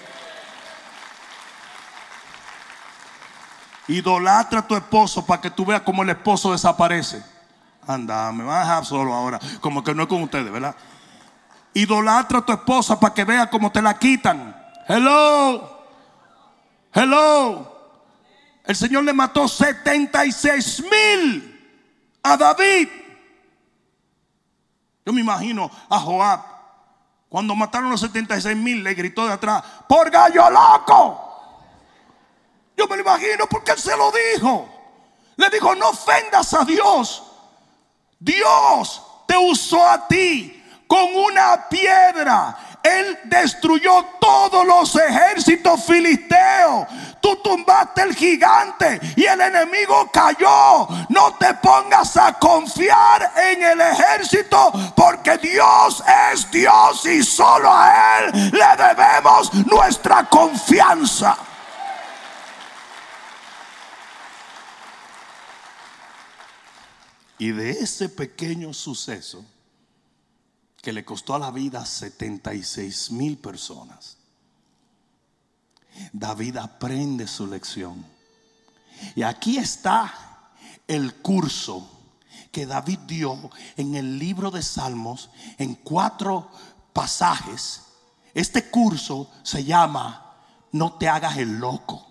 [3.89, 7.21] Idolatra a tu esposo para que tú veas cómo el esposo desaparece.
[7.85, 9.41] Anda, me van a dejar solo ahora.
[9.59, 10.73] Como que no es con ustedes, ¿verdad?
[11.73, 14.55] Idolatra a tu esposa para que vea cómo te la quitan.
[14.87, 15.85] Hello.
[16.93, 17.77] Hello.
[18.63, 21.75] El Señor le mató 76 mil
[22.23, 23.00] a David.
[25.05, 26.41] Yo me imagino a Joab.
[27.29, 31.27] Cuando mataron los 76 mil, le gritó de atrás: ¡Por gallo loco!
[32.75, 34.69] Yo me lo imagino porque él se lo dijo.
[35.37, 37.23] Le dijo: No ofendas a Dios.
[38.19, 42.70] Dios te usó a ti con una piedra.
[42.99, 46.87] Él destruyó todos los ejércitos filisteos.
[47.21, 50.87] Tú tumbaste el gigante y el enemigo cayó.
[51.09, 58.19] No te pongas a confiar en el ejército porque Dios es Dios y solo a
[58.19, 61.37] Él le debemos nuestra confianza.
[67.37, 69.43] Y de ese pequeño suceso
[70.81, 74.17] que le costó a la vida 76 mil personas,
[76.11, 78.05] David aprende su lección.
[79.15, 80.13] Y aquí está
[80.87, 81.89] el curso
[82.51, 86.51] que David dio en el libro de Salmos en cuatro
[86.93, 87.83] pasajes.
[88.33, 90.35] Este curso se llama
[90.71, 92.07] No te hagas el loco.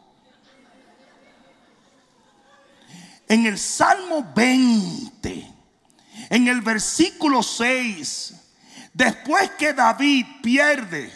[3.29, 5.55] En el Salmo 20,
[6.31, 8.40] en el versículo 6,
[8.93, 11.13] después que David pierde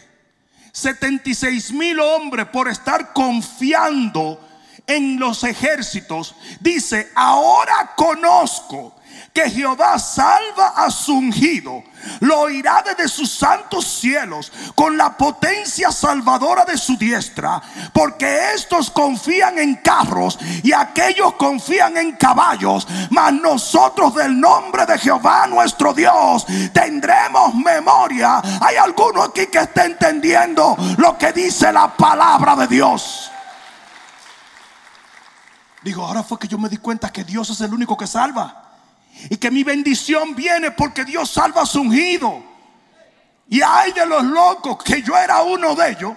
[0.72, 4.40] 76 mil hombres por estar confiando
[4.86, 8.94] en los ejércitos, dice, ahora conozco
[9.32, 11.82] que Jehová salva a su ungido,
[12.20, 17.60] lo oirá desde sus santos cielos con la potencia salvadora de su diestra,
[17.92, 24.98] porque estos confían en carros y aquellos confían en caballos, mas nosotros del nombre de
[24.98, 28.40] Jehová nuestro Dios tendremos memoria.
[28.60, 33.30] Hay alguno aquí que está entendiendo lo que dice la palabra de Dios.
[35.82, 38.63] Digo, ahora fue que yo me di cuenta que Dios es el único que salva.
[39.30, 42.42] Y que mi bendición viene porque Dios salva a su ungido.
[43.48, 46.12] Y hay de los locos, que yo era uno de ellos,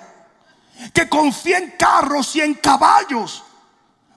[0.94, 3.44] que confía en carros y en caballos.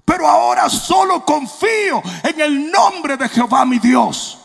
[0.04, 4.38] Pero ahora solo confío en el nombre de Jehová mi Dios.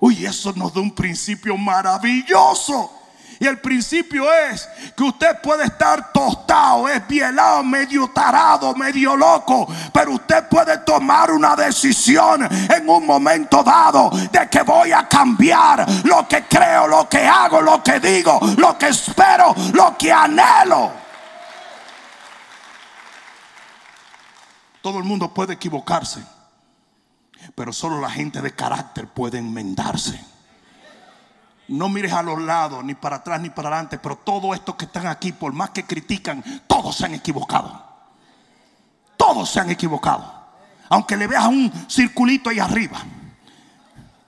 [0.00, 2.97] Uy, eso nos da un principio maravilloso.
[3.40, 9.68] Y el principio es que usted puede estar tostado, es bielado, medio tarado, medio loco,
[9.92, 15.86] pero usted puede tomar una decisión en un momento dado de que voy a cambiar
[16.04, 20.90] lo que creo, lo que hago, lo que digo, lo que espero, lo que anhelo.
[24.82, 26.24] Todo el mundo puede equivocarse,
[27.54, 30.37] pero solo la gente de carácter puede enmendarse.
[31.68, 33.98] No mires a los lados, ni para atrás, ni para adelante.
[33.98, 37.84] Pero todos estos que están aquí, por más que critican, todos se han equivocado.
[39.16, 40.38] Todos se han equivocado.
[40.88, 42.98] Aunque le veas un circulito ahí arriba.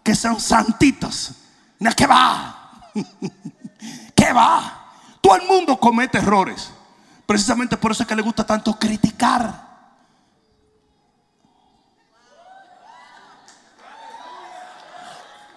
[0.03, 1.35] Que sean santitas.
[1.97, 2.91] ¿Qué va?
[4.15, 4.93] ¿Qué va?
[5.21, 6.71] Todo el mundo comete errores.
[7.25, 9.70] Precisamente por eso es que le gusta tanto criticar.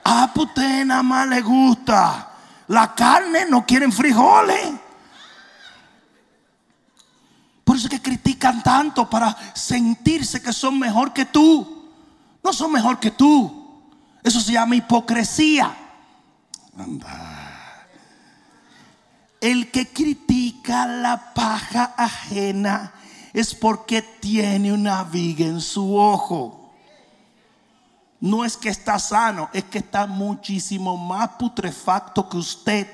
[0.04, 2.30] Ah, pues usted nada más le gusta
[2.68, 4.72] la carne, no quieren frijoles.
[7.64, 11.90] Por eso es que critican tanto para sentirse que son mejor que tú.
[12.44, 13.82] No son mejor que tú.
[14.22, 15.76] Eso se llama hipocresía.
[16.78, 17.88] Anda.
[19.40, 22.94] El que critica la paja ajena
[23.34, 26.63] es porque tiene una viga en su ojo
[28.24, 32.88] no es que está sano, es que está muchísimo más putrefacto que usted.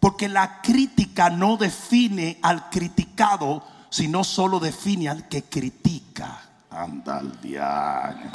[0.00, 6.42] Porque la crítica no define al criticado, sino solo define al que critica.
[6.68, 8.30] Anda al diablo.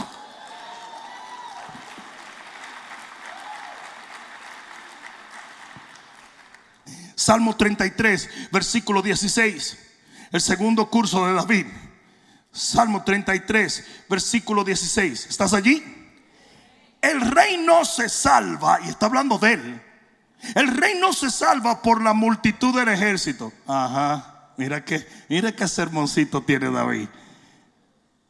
[7.13, 9.77] Salmo 33, versículo 16.
[10.31, 11.67] El segundo curso de David.
[12.53, 15.25] Salmo 33, versículo 16.
[15.27, 15.83] ¿Estás allí?
[17.01, 19.81] El rey no se salva, y está hablando de él.
[20.55, 23.51] El rey no se salva por la multitud del ejército.
[23.65, 27.09] Ajá, mira que, mira qué sermoncito tiene David.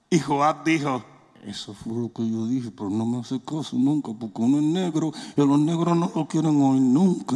[0.10, 1.04] Y Joab dijo,
[1.46, 4.64] eso fue lo que yo dije, pero no me hace caso nunca, porque uno es
[4.64, 7.36] negro y los negros no lo quieren oír nunca.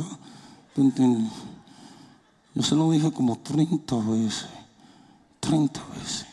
[2.54, 4.45] Yo se lo dije como 30 veces,
[5.39, 6.26] 30 veces.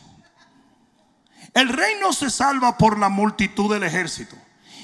[1.55, 4.35] El rey no se salva por la multitud del ejército,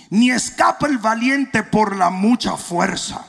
[0.09, 3.25] ni escapa el valiente por la mucha fuerza.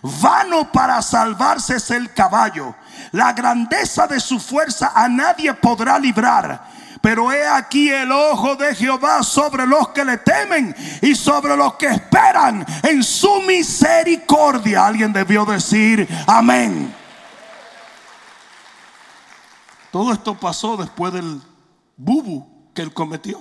[0.00, 2.74] Vano para salvarse es el caballo.
[3.12, 6.66] La grandeza de su fuerza a nadie podrá librar.
[7.02, 11.74] Pero he aquí el ojo de Jehová sobre los que le temen y sobre los
[11.74, 14.86] que esperan en su misericordia.
[14.86, 16.94] Alguien debió decir amén.
[19.92, 21.42] Todo esto pasó después del
[21.94, 22.47] bubu
[22.78, 23.40] que él cometió.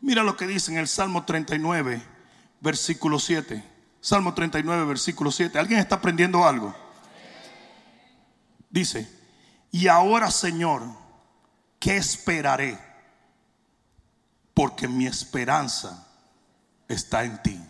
[0.00, 2.00] Mira lo que dice en el Salmo 39,
[2.60, 3.64] versículo 7.
[4.00, 5.58] Salmo 39, versículo 7.
[5.58, 6.72] ¿Alguien está aprendiendo algo?
[8.70, 9.10] Dice,
[9.72, 10.84] y ahora Señor,
[11.80, 12.78] ¿qué esperaré?
[14.54, 16.06] Porque mi esperanza
[16.86, 17.60] está en ti.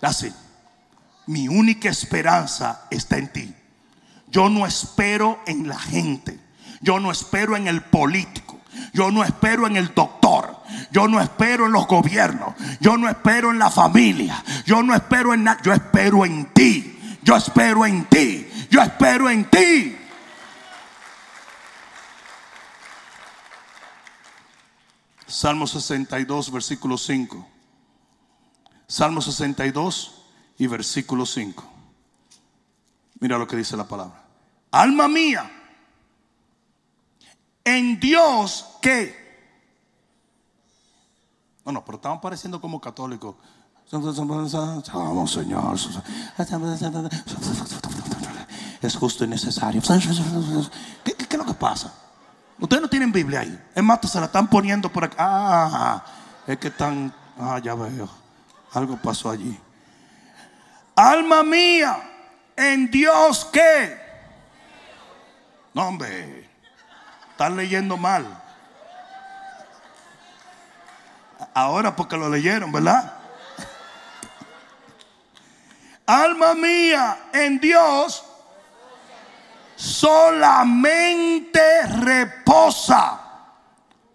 [0.00, 0.32] Así,
[1.26, 3.54] mi única esperanza está en ti.
[4.28, 6.40] Yo no espero en la gente.
[6.80, 8.43] Yo no espero en el político.
[8.92, 10.56] Yo no espero en el doctor.
[10.90, 12.54] Yo no espero en los gobiernos.
[12.80, 14.42] Yo no espero en la familia.
[14.64, 15.60] Yo no espero en nada.
[15.62, 17.18] Yo espero en ti.
[17.22, 18.48] Yo espero en ti.
[18.70, 19.96] Yo espero en ti.
[25.26, 27.48] Salmo 62, versículo 5.
[28.86, 30.22] Salmo 62
[30.58, 31.72] y versículo 5.
[33.20, 34.22] Mira lo que dice la palabra.
[34.70, 35.63] Alma mía
[37.64, 39.24] en Dios que.
[41.64, 43.36] No, no, pero estaban pareciendo como católicos.
[43.90, 45.78] Vamos, Señor.
[48.82, 49.80] Es justo y necesario.
[51.04, 51.92] ¿Qué, es lo que pasa?
[52.58, 53.58] Ustedes no tienen Biblia ahí.
[53.74, 55.16] Es más, se la están poniendo por acá.
[55.18, 56.04] Ah,
[56.46, 57.14] es que están.
[57.38, 58.08] Ah, ya veo.
[58.72, 59.58] Algo pasó allí.
[60.96, 61.96] Alma mía,
[62.56, 63.98] en Dios que.
[65.72, 66.43] No, hombre.
[67.34, 68.24] Están leyendo mal.
[71.52, 73.12] Ahora porque lo leyeron, ¿verdad?
[76.06, 78.24] Alma mía, en Dios
[79.74, 83.20] solamente reposa,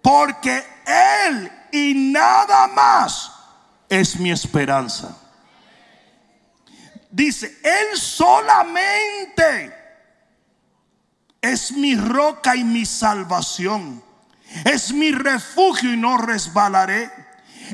[0.02, 0.66] porque
[1.28, 3.34] Él y nada más
[3.90, 5.14] es mi esperanza.
[7.12, 9.79] Dice, Él solamente
[11.42, 14.04] es mi roca y mi salvación.
[14.66, 17.10] Es mi refugio y no resbalaré.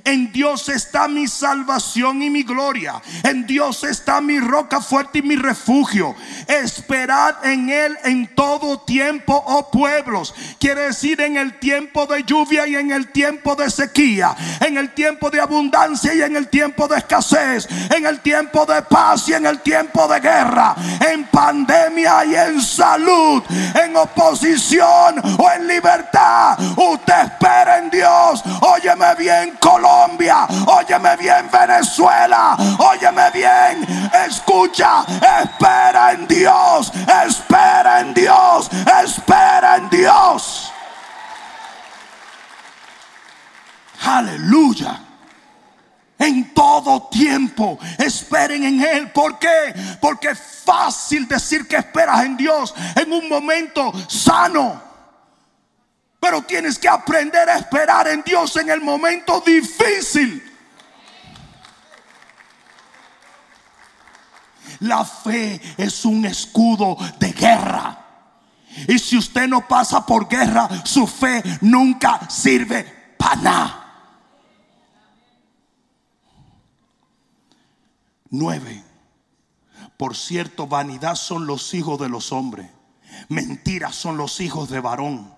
[0.04, 3.02] En Dios está mi salvación y mi gloria.
[3.24, 6.16] En Dios está mi roca fuerte y mi refugio.
[6.48, 10.34] Esperad en Él en todo tiempo, oh pueblos.
[10.60, 14.36] Quiere decir en el tiempo de lluvia y en el tiempo de sequía.
[14.60, 17.68] En el tiempo de abundancia y en el tiempo de escasez.
[17.96, 20.76] En el tiempo de paz y en el tiempo de guerra.
[21.10, 23.44] En pandemia y en salud.
[23.82, 26.60] En oposición o en libertad.
[26.76, 28.44] Usted espera en Dios.
[28.62, 35.06] Óyeme bien, Colombia Colombia, óyeme bien Venezuela, óyeme bien, escucha,
[35.44, 36.92] espera en Dios,
[37.24, 38.70] espera en Dios,
[39.04, 40.74] espera en Dios.
[44.06, 45.02] Aleluya.
[46.18, 49.12] En todo tiempo esperen en Él.
[49.12, 49.98] ¿Por qué?
[50.02, 54.85] Porque es fácil decir que esperas en Dios en un momento sano.
[56.26, 60.42] Pero tienes que aprender a esperar en Dios en el momento difícil.
[64.80, 68.04] La fe es un escudo de guerra.
[68.88, 73.94] Y si usted no pasa por guerra, su fe nunca sirve para nada.
[78.32, 78.84] Nueve.
[79.96, 82.68] Por cierto, vanidad son los hijos de los hombres.
[83.30, 85.35] Mentiras son los hijos de varón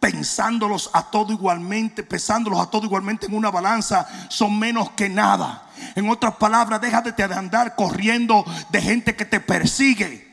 [0.00, 5.70] pensándolos a todo igualmente, pesándolos a todo igualmente en una balanza, son menos que nada.
[5.94, 10.26] En otras palabras, déjate de andar corriendo de gente que te persigue,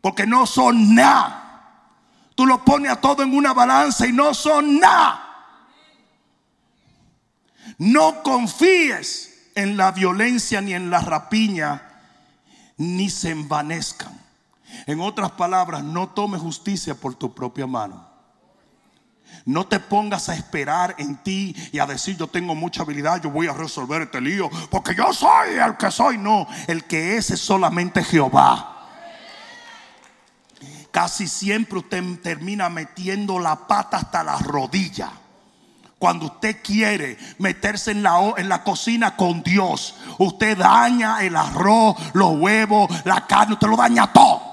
[0.00, 1.40] porque no son nada.
[2.34, 5.20] Tú lo pones a todo en una balanza y no son nada.
[7.78, 11.82] No confíes en la violencia ni en la rapiña,
[12.76, 14.20] ni se envanezcan.
[14.86, 18.13] En otras palabras, no tome justicia por tu propia mano.
[19.44, 23.30] No te pongas a esperar en ti y a decir yo tengo mucha habilidad, yo
[23.30, 26.18] voy a resolver este lío, porque yo soy el que soy.
[26.18, 28.70] No, el que es es solamente Jehová.
[30.90, 35.10] Casi siempre usted termina metiendo la pata hasta la rodilla.
[35.98, 41.96] Cuando usted quiere meterse en la, en la cocina con Dios, usted daña el arroz,
[42.12, 44.43] los huevos, la carne, usted lo daña todo.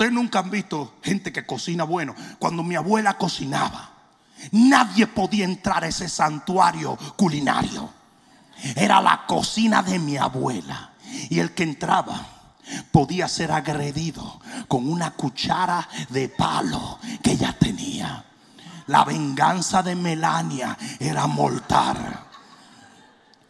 [0.00, 2.14] Ustedes nunca han visto gente que cocina bueno.
[2.38, 3.90] Cuando mi abuela cocinaba,
[4.50, 7.90] nadie podía entrar a ese santuario culinario.
[8.76, 10.92] Era la cocina de mi abuela.
[11.28, 12.26] Y el que entraba
[12.90, 18.24] podía ser agredido con una cuchara de palo que ella tenía.
[18.86, 22.24] La venganza de Melania era mortal.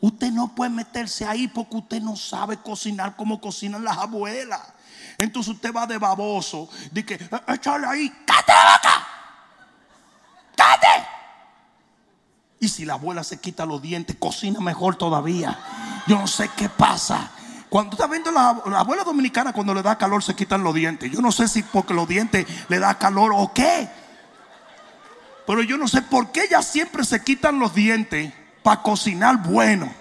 [0.00, 4.79] Usted no puede meterse ahí porque usted no sabe cocinar como cocinan las abuelas.
[5.20, 6.68] Entonces usted va de baboso.
[6.90, 9.08] Dice, eh, échale ahí, cállate la boca.
[10.56, 11.08] Cállate.
[12.58, 15.58] Y si la abuela se quita los dientes, cocina mejor todavía.
[16.06, 17.32] Yo no sé qué pasa.
[17.68, 21.12] Cuando está viendo la, la, abuela dominicana, cuando le da calor, se quitan los dientes.
[21.12, 23.88] Yo no sé si porque los dientes le da calor o qué.
[25.46, 29.92] Pero yo no sé por qué ellas siempre se quitan los dientes para cocinar bueno.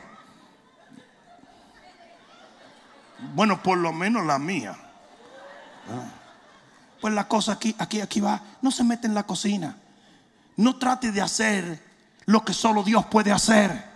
[3.36, 4.78] Bueno, por lo menos la mía.
[7.02, 8.42] Pues la cosa aquí, aquí, aquí va.
[8.62, 9.76] No se mete en la cocina.
[10.58, 11.82] No trate de hacer
[12.26, 13.90] lo que solo Dios puede hacer.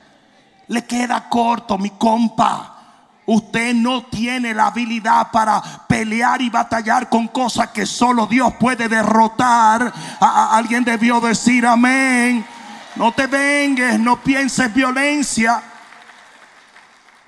[0.67, 2.69] Le queda corto, mi compa.
[3.25, 8.89] Usted no tiene la habilidad para pelear y batallar con cosas que solo Dios puede
[8.89, 9.93] derrotar.
[10.19, 12.45] alguien debió decir amén.
[12.95, 15.61] No te vengues, no pienses violencia.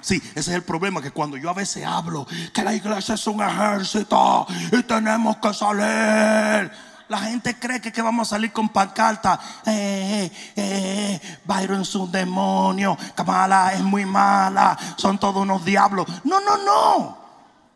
[0.06, 3.26] Sí, ese es el problema, que cuando yo a veces hablo que la iglesia es
[3.26, 6.72] un ejército y tenemos que salir.
[7.08, 9.40] La gente cree que, que vamos a salir con pancarta.
[9.66, 12.96] Eh, eh, eh, Byron es un demonio.
[13.16, 14.78] Kamala es muy mala.
[14.96, 16.06] Son todos unos diablos.
[16.24, 17.18] No, no, no.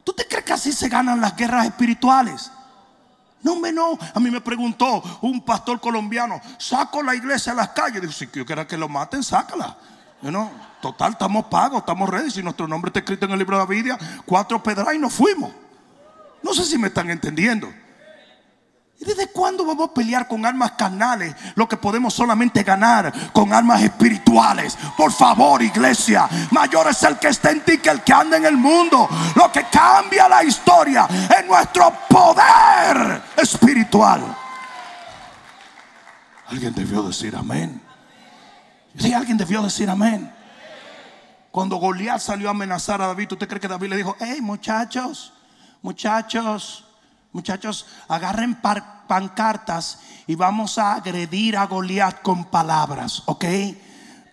[0.03, 2.51] ¿Tú te crees que así se ganan las guerras espirituales?
[3.41, 3.97] No, me no.
[4.13, 8.03] A mí me preguntó un pastor colombiano: ¿saco la iglesia a las calles?
[8.03, 9.75] Dijo: si yo quiero que lo maten, sácala.
[10.82, 12.32] Total, estamos pagos, estamos ready.
[12.32, 15.13] Si nuestro nombre está escrito en el libro de la Biblia, cuatro pedras y nos
[15.13, 15.51] fuimos.
[16.41, 17.72] No sé si me están entendiendo.
[18.99, 21.34] ¿Y desde cuándo vamos a pelear con armas carnales?
[21.55, 24.78] Lo que podemos solamente ganar con armas espirituales.
[24.97, 26.28] Por favor, iglesia.
[26.51, 29.07] Mayor es el que está en ti que el que anda en el mundo.
[29.36, 34.36] Lo que cambia la historia es nuestro poder espiritual.
[36.47, 37.88] Alguien debió decir amén.
[39.00, 40.32] Si alguien debió decir amén.
[41.52, 45.34] Cuando Goliat salió a amenazar a David, ¿usted cree que David le dijo, hey muchachos,
[45.82, 46.86] muchachos,
[47.32, 48.62] muchachos, agarren
[49.08, 53.45] pancartas y vamos a agredir a Goliat con palabras, ¿ok?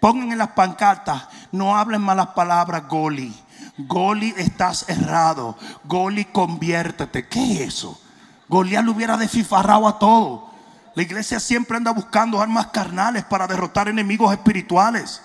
[0.00, 3.34] Pongan en las pancartas, no hablen malas palabras, Goli.
[3.78, 5.56] Goli, estás errado.
[5.84, 7.28] Goli, conviértete.
[7.28, 8.00] ¿Qué es eso?
[8.48, 10.45] Goliat lo hubiera desfifarrado a todo.
[10.96, 15.20] La iglesia siempre anda buscando armas carnales para derrotar enemigos espirituales.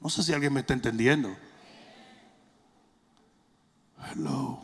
[0.00, 1.36] No sé si alguien me está entendiendo.
[4.10, 4.58] Hello.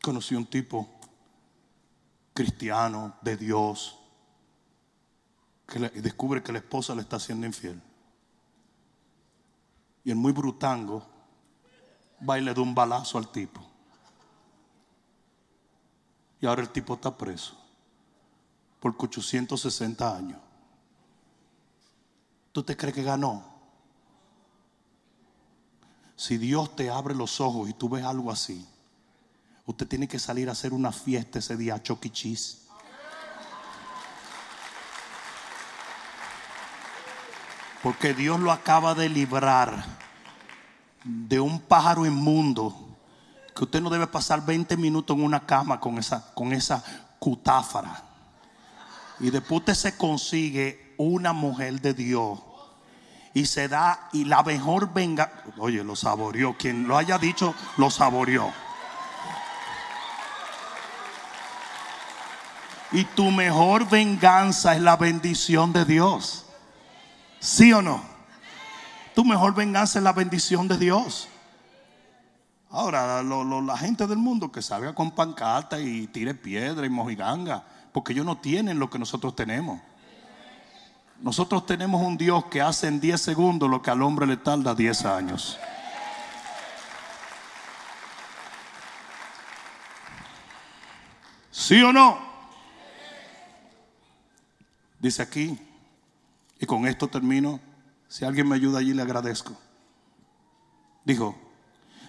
[0.00, 0.88] Conocí un tipo
[2.32, 3.98] cristiano de Dios
[5.66, 7.82] que descubre que la esposa le está haciendo infiel.
[10.04, 11.06] Y el muy brutango
[12.26, 13.75] va y le da un balazo al tipo.
[16.46, 17.56] Ahora el tipo está preso
[18.80, 20.38] por 860 años.
[22.52, 23.44] ¿Tú te crees que ganó?
[26.14, 28.66] Si Dios te abre los ojos y tú ves algo así,
[29.66, 32.62] usted tiene que salir a hacer una fiesta ese día, choquichis.
[37.82, 39.84] Porque Dios lo acaba de librar
[41.04, 42.85] de un pájaro inmundo
[43.56, 46.84] que usted no debe pasar 20 minutos en una cama con esa, con esa
[47.18, 48.02] cutáfara.
[49.18, 52.38] Y después usted se consigue una mujer de Dios
[53.32, 57.90] y se da y la mejor venga, oye, lo saboreó, quien lo haya dicho, lo
[57.90, 58.52] saboreó.
[62.92, 66.44] Y tu mejor venganza es la bendición de Dios.
[67.40, 68.02] ¿Sí o no?
[69.14, 71.28] Tu mejor venganza es la bendición de Dios.
[72.70, 78.12] Ahora, la gente del mundo que salga con pancarta y tire piedra y mojiganga, porque
[78.12, 79.80] ellos no tienen lo que nosotros tenemos.
[81.20, 84.74] Nosotros tenemos un Dios que hace en 10 segundos lo que al hombre le tarda
[84.74, 85.58] 10 años.
[91.50, 92.18] ¿Sí o no?
[94.98, 95.58] Dice aquí,
[96.58, 97.60] y con esto termino.
[98.08, 99.56] Si alguien me ayuda allí, le agradezco.
[101.04, 101.45] Dijo,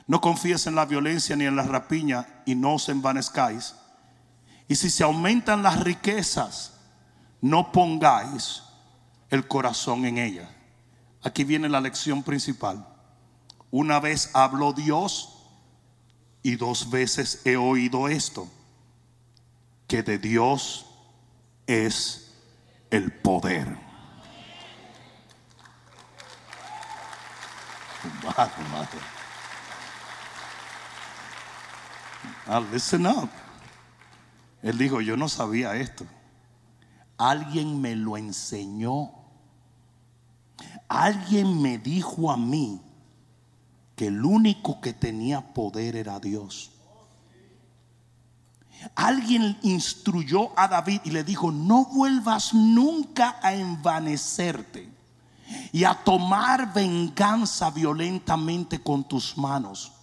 [0.08, 3.76] no confíes en la violencia ni en la rapiña y no os envanezcáis.
[4.70, 6.80] Y si se aumentan las riquezas,
[7.41, 8.64] no pongáis
[9.30, 10.49] el corazón en ella.
[11.22, 12.88] Aquí viene la lección principal.
[13.70, 15.38] Una vez habló Dios
[16.41, 18.47] y dos veces he oído esto,
[19.88, 20.86] que de Dios
[21.66, 22.34] es
[22.89, 23.78] el poder.
[32.47, 33.29] Ah, listen up.
[34.61, 36.05] Él dijo, yo no sabía esto.
[37.17, 39.11] Alguien me lo enseñó.
[40.87, 42.81] Alguien me dijo a mí
[43.95, 46.71] que el único que tenía poder era Dios.
[48.95, 54.89] Alguien instruyó a David y le dijo, no vuelvas nunca a envanecerte
[55.71, 59.96] y a tomar venganza violentamente con tus manos.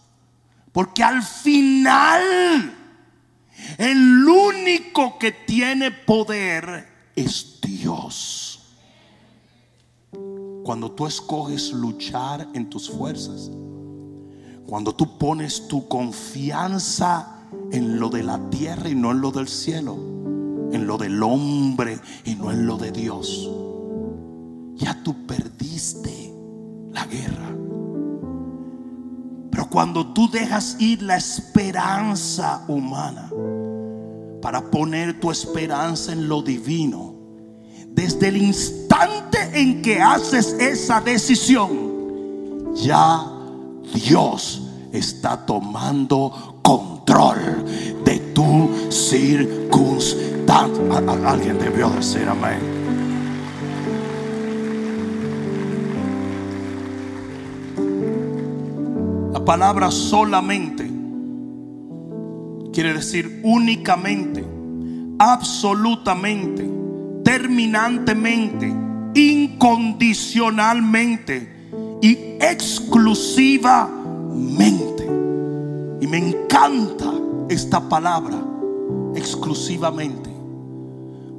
[0.74, 2.74] Porque al final
[3.78, 8.74] el único que tiene poder es Dios.
[10.62, 13.50] Cuando tú escoges luchar en tus fuerzas,
[14.66, 19.48] cuando tú pones tu confianza en lo de la tierra y no en lo del
[19.48, 19.94] cielo,
[20.72, 23.48] en lo del hombre y no en lo de Dios
[24.76, 26.32] ya tú perdiste
[26.92, 27.63] la guerra.
[29.74, 33.28] Cuando tú dejas ir la esperanza humana
[34.40, 37.16] para poner tu esperanza en lo divino,
[37.88, 43.26] desde el instante en que haces esa decisión, ya
[43.92, 44.62] Dios
[44.92, 47.64] está tomando control
[48.04, 50.98] de tu circunstancia.
[51.26, 52.73] Alguien debió decir amén.
[59.44, 60.88] Palabra solamente
[62.72, 64.42] quiere decir únicamente,
[65.18, 66.66] absolutamente,
[67.22, 68.74] terminantemente,
[69.14, 71.52] incondicionalmente
[72.02, 75.04] y exclusivamente.
[76.00, 77.12] Y me encanta
[77.48, 78.44] esta palabra,
[79.14, 80.30] exclusivamente.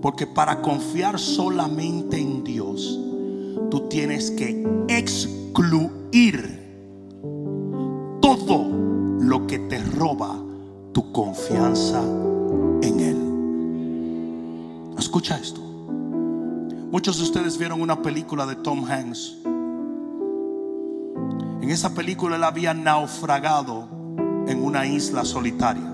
[0.02, 2.98] Porque para confiar solamente en Dios,
[3.70, 6.55] tú tienes que excluir
[10.94, 12.00] tu confianza
[12.82, 13.18] en Él.
[15.00, 15.60] Escucha esto.
[16.92, 19.38] Muchos de ustedes vieron una película de Tom Hanks.
[21.62, 23.88] En esa película él había naufragado
[24.48, 25.92] en una isla solitaria.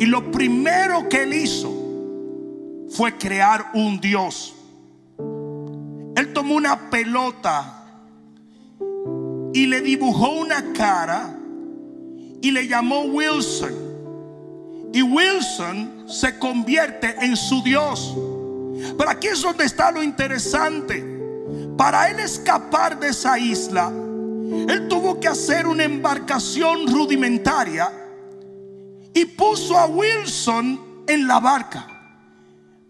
[0.00, 1.70] Y lo primero que él hizo
[2.88, 4.54] fue crear un Dios.
[5.18, 7.84] Él tomó una pelota
[9.52, 11.35] y le dibujó una cara
[12.40, 13.74] y le llamó Wilson.
[14.92, 18.16] Y Wilson se convierte en su Dios.
[18.96, 21.04] Pero aquí es donde está lo interesante.
[21.76, 27.92] Para él escapar de esa isla, él tuvo que hacer una embarcación rudimentaria
[29.12, 31.86] y puso a Wilson en la barca.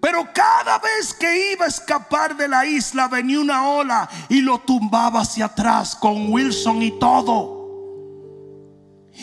[0.00, 4.58] Pero cada vez que iba a escapar de la isla venía una ola y lo
[4.60, 7.55] tumbaba hacia atrás con Wilson y todo.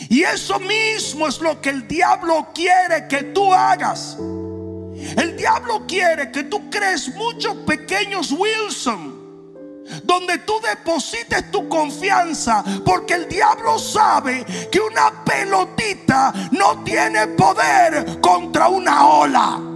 [0.09, 4.17] Y eso mismo es lo que el diablo quiere que tú hagas.
[5.17, 9.23] El diablo quiere que tú crees muchos pequeños Wilson
[10.03, 18.19] donde tú deposites tu confianza, porque el diablo sabe que una pelotita no tiene poder
[18.21, 19.72] contra una ola.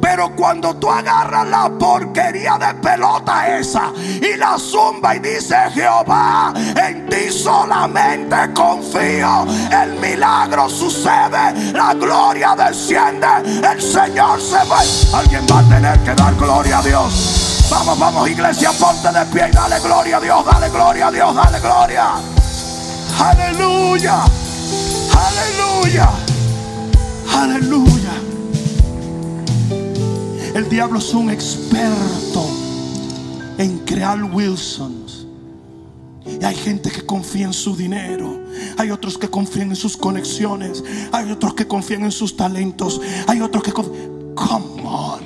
[0.00, 6.52] Pero cuando tú agarras la porquería de pelota esa y la zumba y dice Jehová,
[6.54, 13.26] en ti solamente confío, el milagro sucede, la gloria desciende,
[13.70, 14.80] el Señor se va.
[15.18, 17.66] Alguien va a tener que dar gloria a Dios.
[17.70, 21.34] Vamos, vamos, iglesia, ponte de pie y dale gloria a Dios, dale gloria a Dios,
[21.34, 22.06] dale gloria.
[23.18, 24.24] Aleluya,
[25.12, 26.10] aleluya,
[27.32, 28.23] aleluya.
[30.54, 32.46] El diablo es un experto
[33.58, 35.26] en crear Wilsons.
[36.24, 38.40] Y hay gente que confía en su dinero.
[38.78, 40.84] Hay otros que confían en sus conexiones.
[41.10, 43.00] Hay otros que confían en sus talentos.
[43.26, 44.34] Hay otros que confían.
[44.36, 45.20] Come on.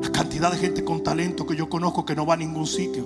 [0.00, 3.04] La cantidad de gente con talento que yo conozco que no va a ningún sitio.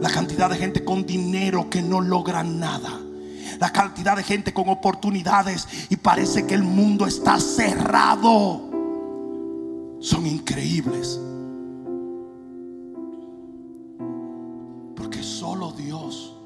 [0.00, 2.98] La cantidad de gente con dinero que no logra nada.
[3.60, 8.71] La cantidad de gente con oportunidades y parece que el mundo está cerrado
[10.02, 11.18] son increíbles.
[14.96, 16.36] Porque solo Dios,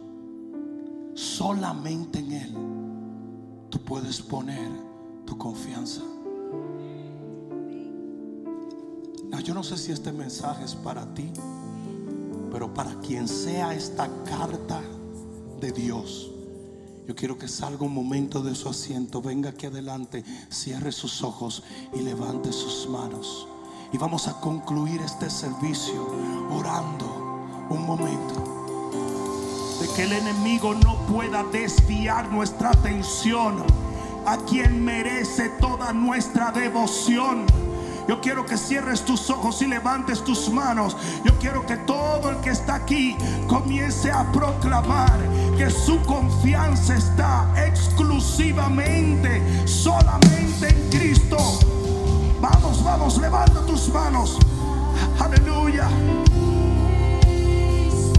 [1.15, 2.55] solamente en Él,
[3.71, 4.71] tú puedes poner
[5.25, 6.03] tu confianza.
[9.31, 11.33] No, yo no sé si este mensaje es para ti,
[12.53, 14.83] pero para quien sea esta carta
[15.61, 16.31] de Dios.
[17.07, 21.63] Yo quiero que salga un momento de su asiento, venga aquí adelante, cierre sus ojos
[21.95, 23.47] y levante sus manos.
[23.93, 26.05] Y vamos a concluir este servicio
[26.51, 27.07] orando
[27.71, 28.43] un momento.
[29.81, 33.63] De que el enemigo no pueda desviar nuestra atención
[34.27, 37.47] a quien merece toda nuestra devoción.
[38.09, 40.97] Yo quiero que cierres tus ojos y levantes tus manos.
[41.25, 43.17] Yo quiero que todo el que está aquí
[43.49, 45.19] comience a proclamar
[45.57, 51.39] que su confianza está exclusivamente, solamente en Cristo.
[52.41, 54.39] Vamos, vamos, levanta tus manos.
[55.19, 55.89] Aleluya.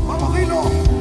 [0.08, 0.97] Vamos, dilo.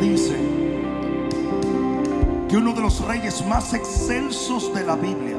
[0.00, 0.36] dice
[2.48, 5.36] que uno de los reyes más excelsos de la Biblia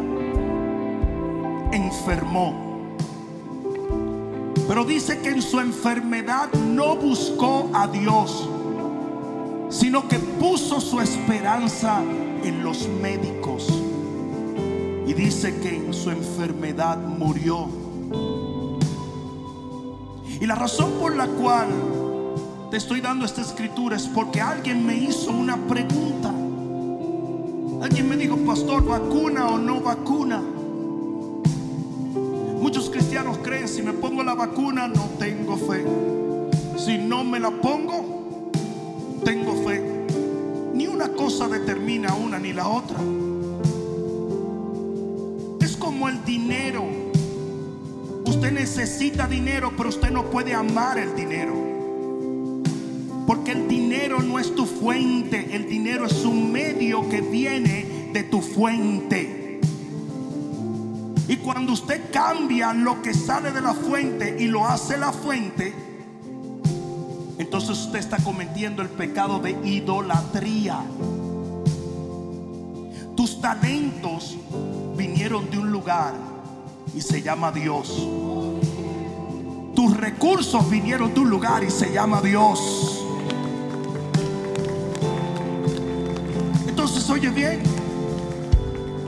[1.71, 2.69] enfermó.
[4.67, 8.47] Pero dice que en su enfermedad no buscó a Dios,
[9.69, 12.03] sino que puso su esperanza
[12.43, 13.67] en los médicos.
[15.07, 17.67] Y dice que en su enfermedad murió.
[20.39, 21.67] Y la razón por la cual
[22.69, 26.29] te estoy dando esta escritura es porque alguien me hizo una pregunta.
[27.83, 30.39] Alguien me dijo, pastor, ¿vacuna o no vacuna?
[32.61, 35.83] Muchos cristianos creen, si me pongo la vacuna, no tengo fe.
[36.77, 38.51] Si no me la pongo,
[39.23, 40.05] tengo fe.
[40.73, 42.99] Ni una cosa determina una ni la otra.
[45.61, 46.85] Es como el dinero.
[48.25, 51.68] Usted necesita dinero, pero usted no puede amar el dinero.
[53.29, 58.23] Porque el dinero no es tu fuente, el dinero es un medio que viene de
[58.23, 59.61] tu fuente.
[61.27, 65.75] Y cuando usted cambia lo que sale de la fuente y lo hace la fuente,
[67.37, 70.81] entonces usted está cometiendo el pecado de idolatría.
[73.15, 74.37] Tus talentos
[74.97, 76.15] vinieron de un lugar
[76.95, 78.07] y se llama Dios.
[79.75, 82.98] Tus recursos vinieron de un lugar y se llama Dios.
[87.19, 87.61] Oye bien,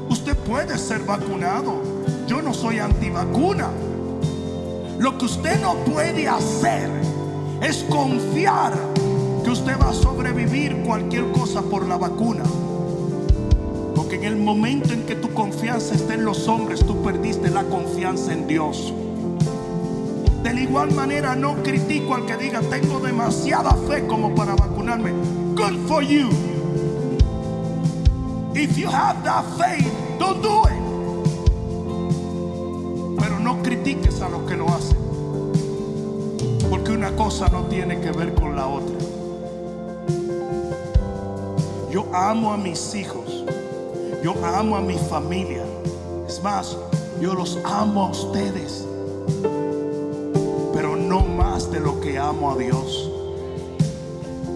[0.10, 1.82] usted puede ser vacunado.
[2.28, 3.70] Yo no soy antivacuna.
[5.00, 6.90] Lo que usted no puede hacer
[7.62, 8.74] es confiar
[9.46, 12.44] que usted va a sobrevivir cualquier cosa por la vacuna.
[13.96, 17.64] Porque en el momento en que tu confianza está en los hombres, tú perdiste la
[17.64, 18.94] confianza en Dios.
[20.44, 25.12] De la igual manera no critico al que diga tengo demasiada fe como para vacunarme.
[25.56, 26.51] Good for you.
[28.54, 29.90] If you have that faith,
[30.20, 30.82] don't do it.
[33.18, 34.98] Pero no critiques a los que lo hacen.
[36.70, 38.98] Porque una cosa no tiene que ver con la otra.
[41.90, 43.46] Yo amo a mis hijos.
[44.22, 45.64] Yo amo a mi familia.
[46.28, 46.78] Es más,
[47.22, 48.86] yo los amo a ustedes.
[50.74, 53.10] Pero no más de lo que amo a Dios.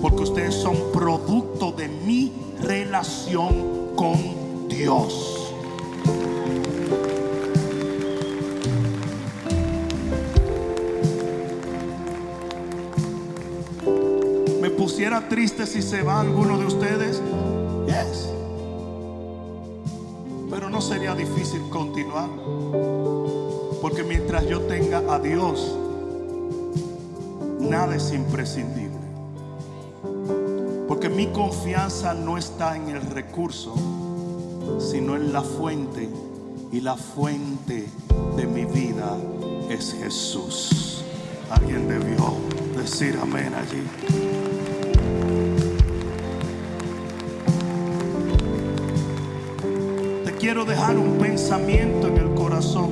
[0.01, 5.53] Porque ustedes son producto de mi relación con Dios.
[14.61, 17.21] ¿Me pusiera triste si se va alguno de ustedes?
[17.87, 18.29] Yes.
[20.49, 22.29] Pero no sería difícil continuar.
[23.81, 25.77] Porque mientras yo tenga a Dios,
[27.59, 28.84] nada es imprescindible.
[31.16, 33.74] Mi confianza no está en el recurso,
[34.80, 36.09] sino en la fuente.
[36.74, 37.88] Y la fuente
[38.36, 39.16] de mi vida
[39.70, 41.05] es Jesús.
[41.49, 42.36] Alguien debió
[42.76, 43.82] decir amén allí.
[50.26, 52.91] Te quiero dejar un pensamiento en el corazón.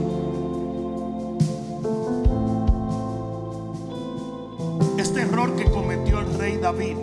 [4.98, 6.96] Este error que cometió el rey David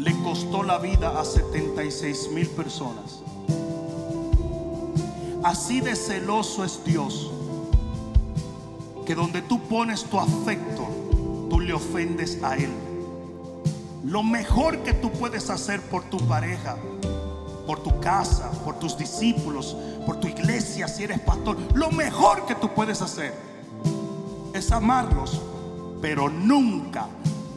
[0.00, 3.20] le costó la vida a 76 mil personas.
[5.42, 7.30] Así de celoso es Dios,
[9.04, 10.88] que donde tú pones tu afecto,
[11.50, 12.70] tú le ofendes a Él.
[14.02, 16.76] Lo mejor que tú puedes hacer por tu pareja,
[17.66, 19.76] por tu casa, por tus discípulos,
[20.06, 23.34] por tu iglesia, si eres pastor, lo mejor que tú puedes hacer
[24.54, 25.42] es amarlos,
[26.00, 27.06] pero nunca,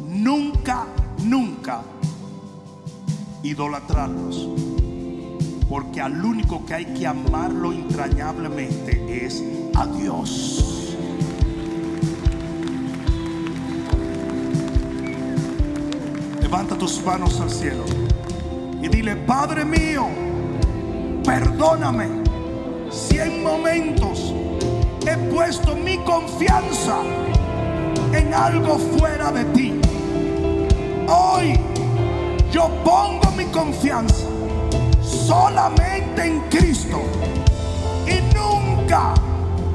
[0.09, 0.85] nunca,
[1.23, 1.83] nunca
[3.43, 4.47] idolatrarlos.
[5.69, 9.43] Porque al único que hay que amarlo entrañablemente es
[9.75, 10.95] a Dios.
[16.41, 17.83] Levanta tus manos al cielo
[18.81, 20.07] y dile, Padre mío,
[21.25, 22.07] perdóname
[22.91, 24.33] si en momentos
[25.07, 26.97] he puesto mi confianza
[28.13, 29.73] en algo fuera de ti.
[31.07, 31.59] Hoy
[32.53, 34.27] yo pongo mi confianza
[35.01, 37.01] solamente en Cristo.
[38.05, 39.15] Y nunca,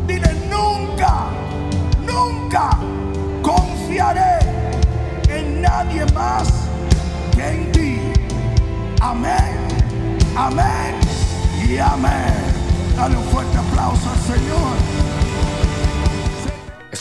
[0.06, 1.24] dile nunca,
[2.06, 2.70] nunca
[3.42, 4.38] confiaré
[5.28, 6.48] en nadie más
[7.34, 8.00] que en ti.
[9.00, 9.56] Amén,
[10.36, 10.94] amén
[11.68, 12.32] y amén.
[12.96, 15.07] Dale un fuerte aplauso al Señor.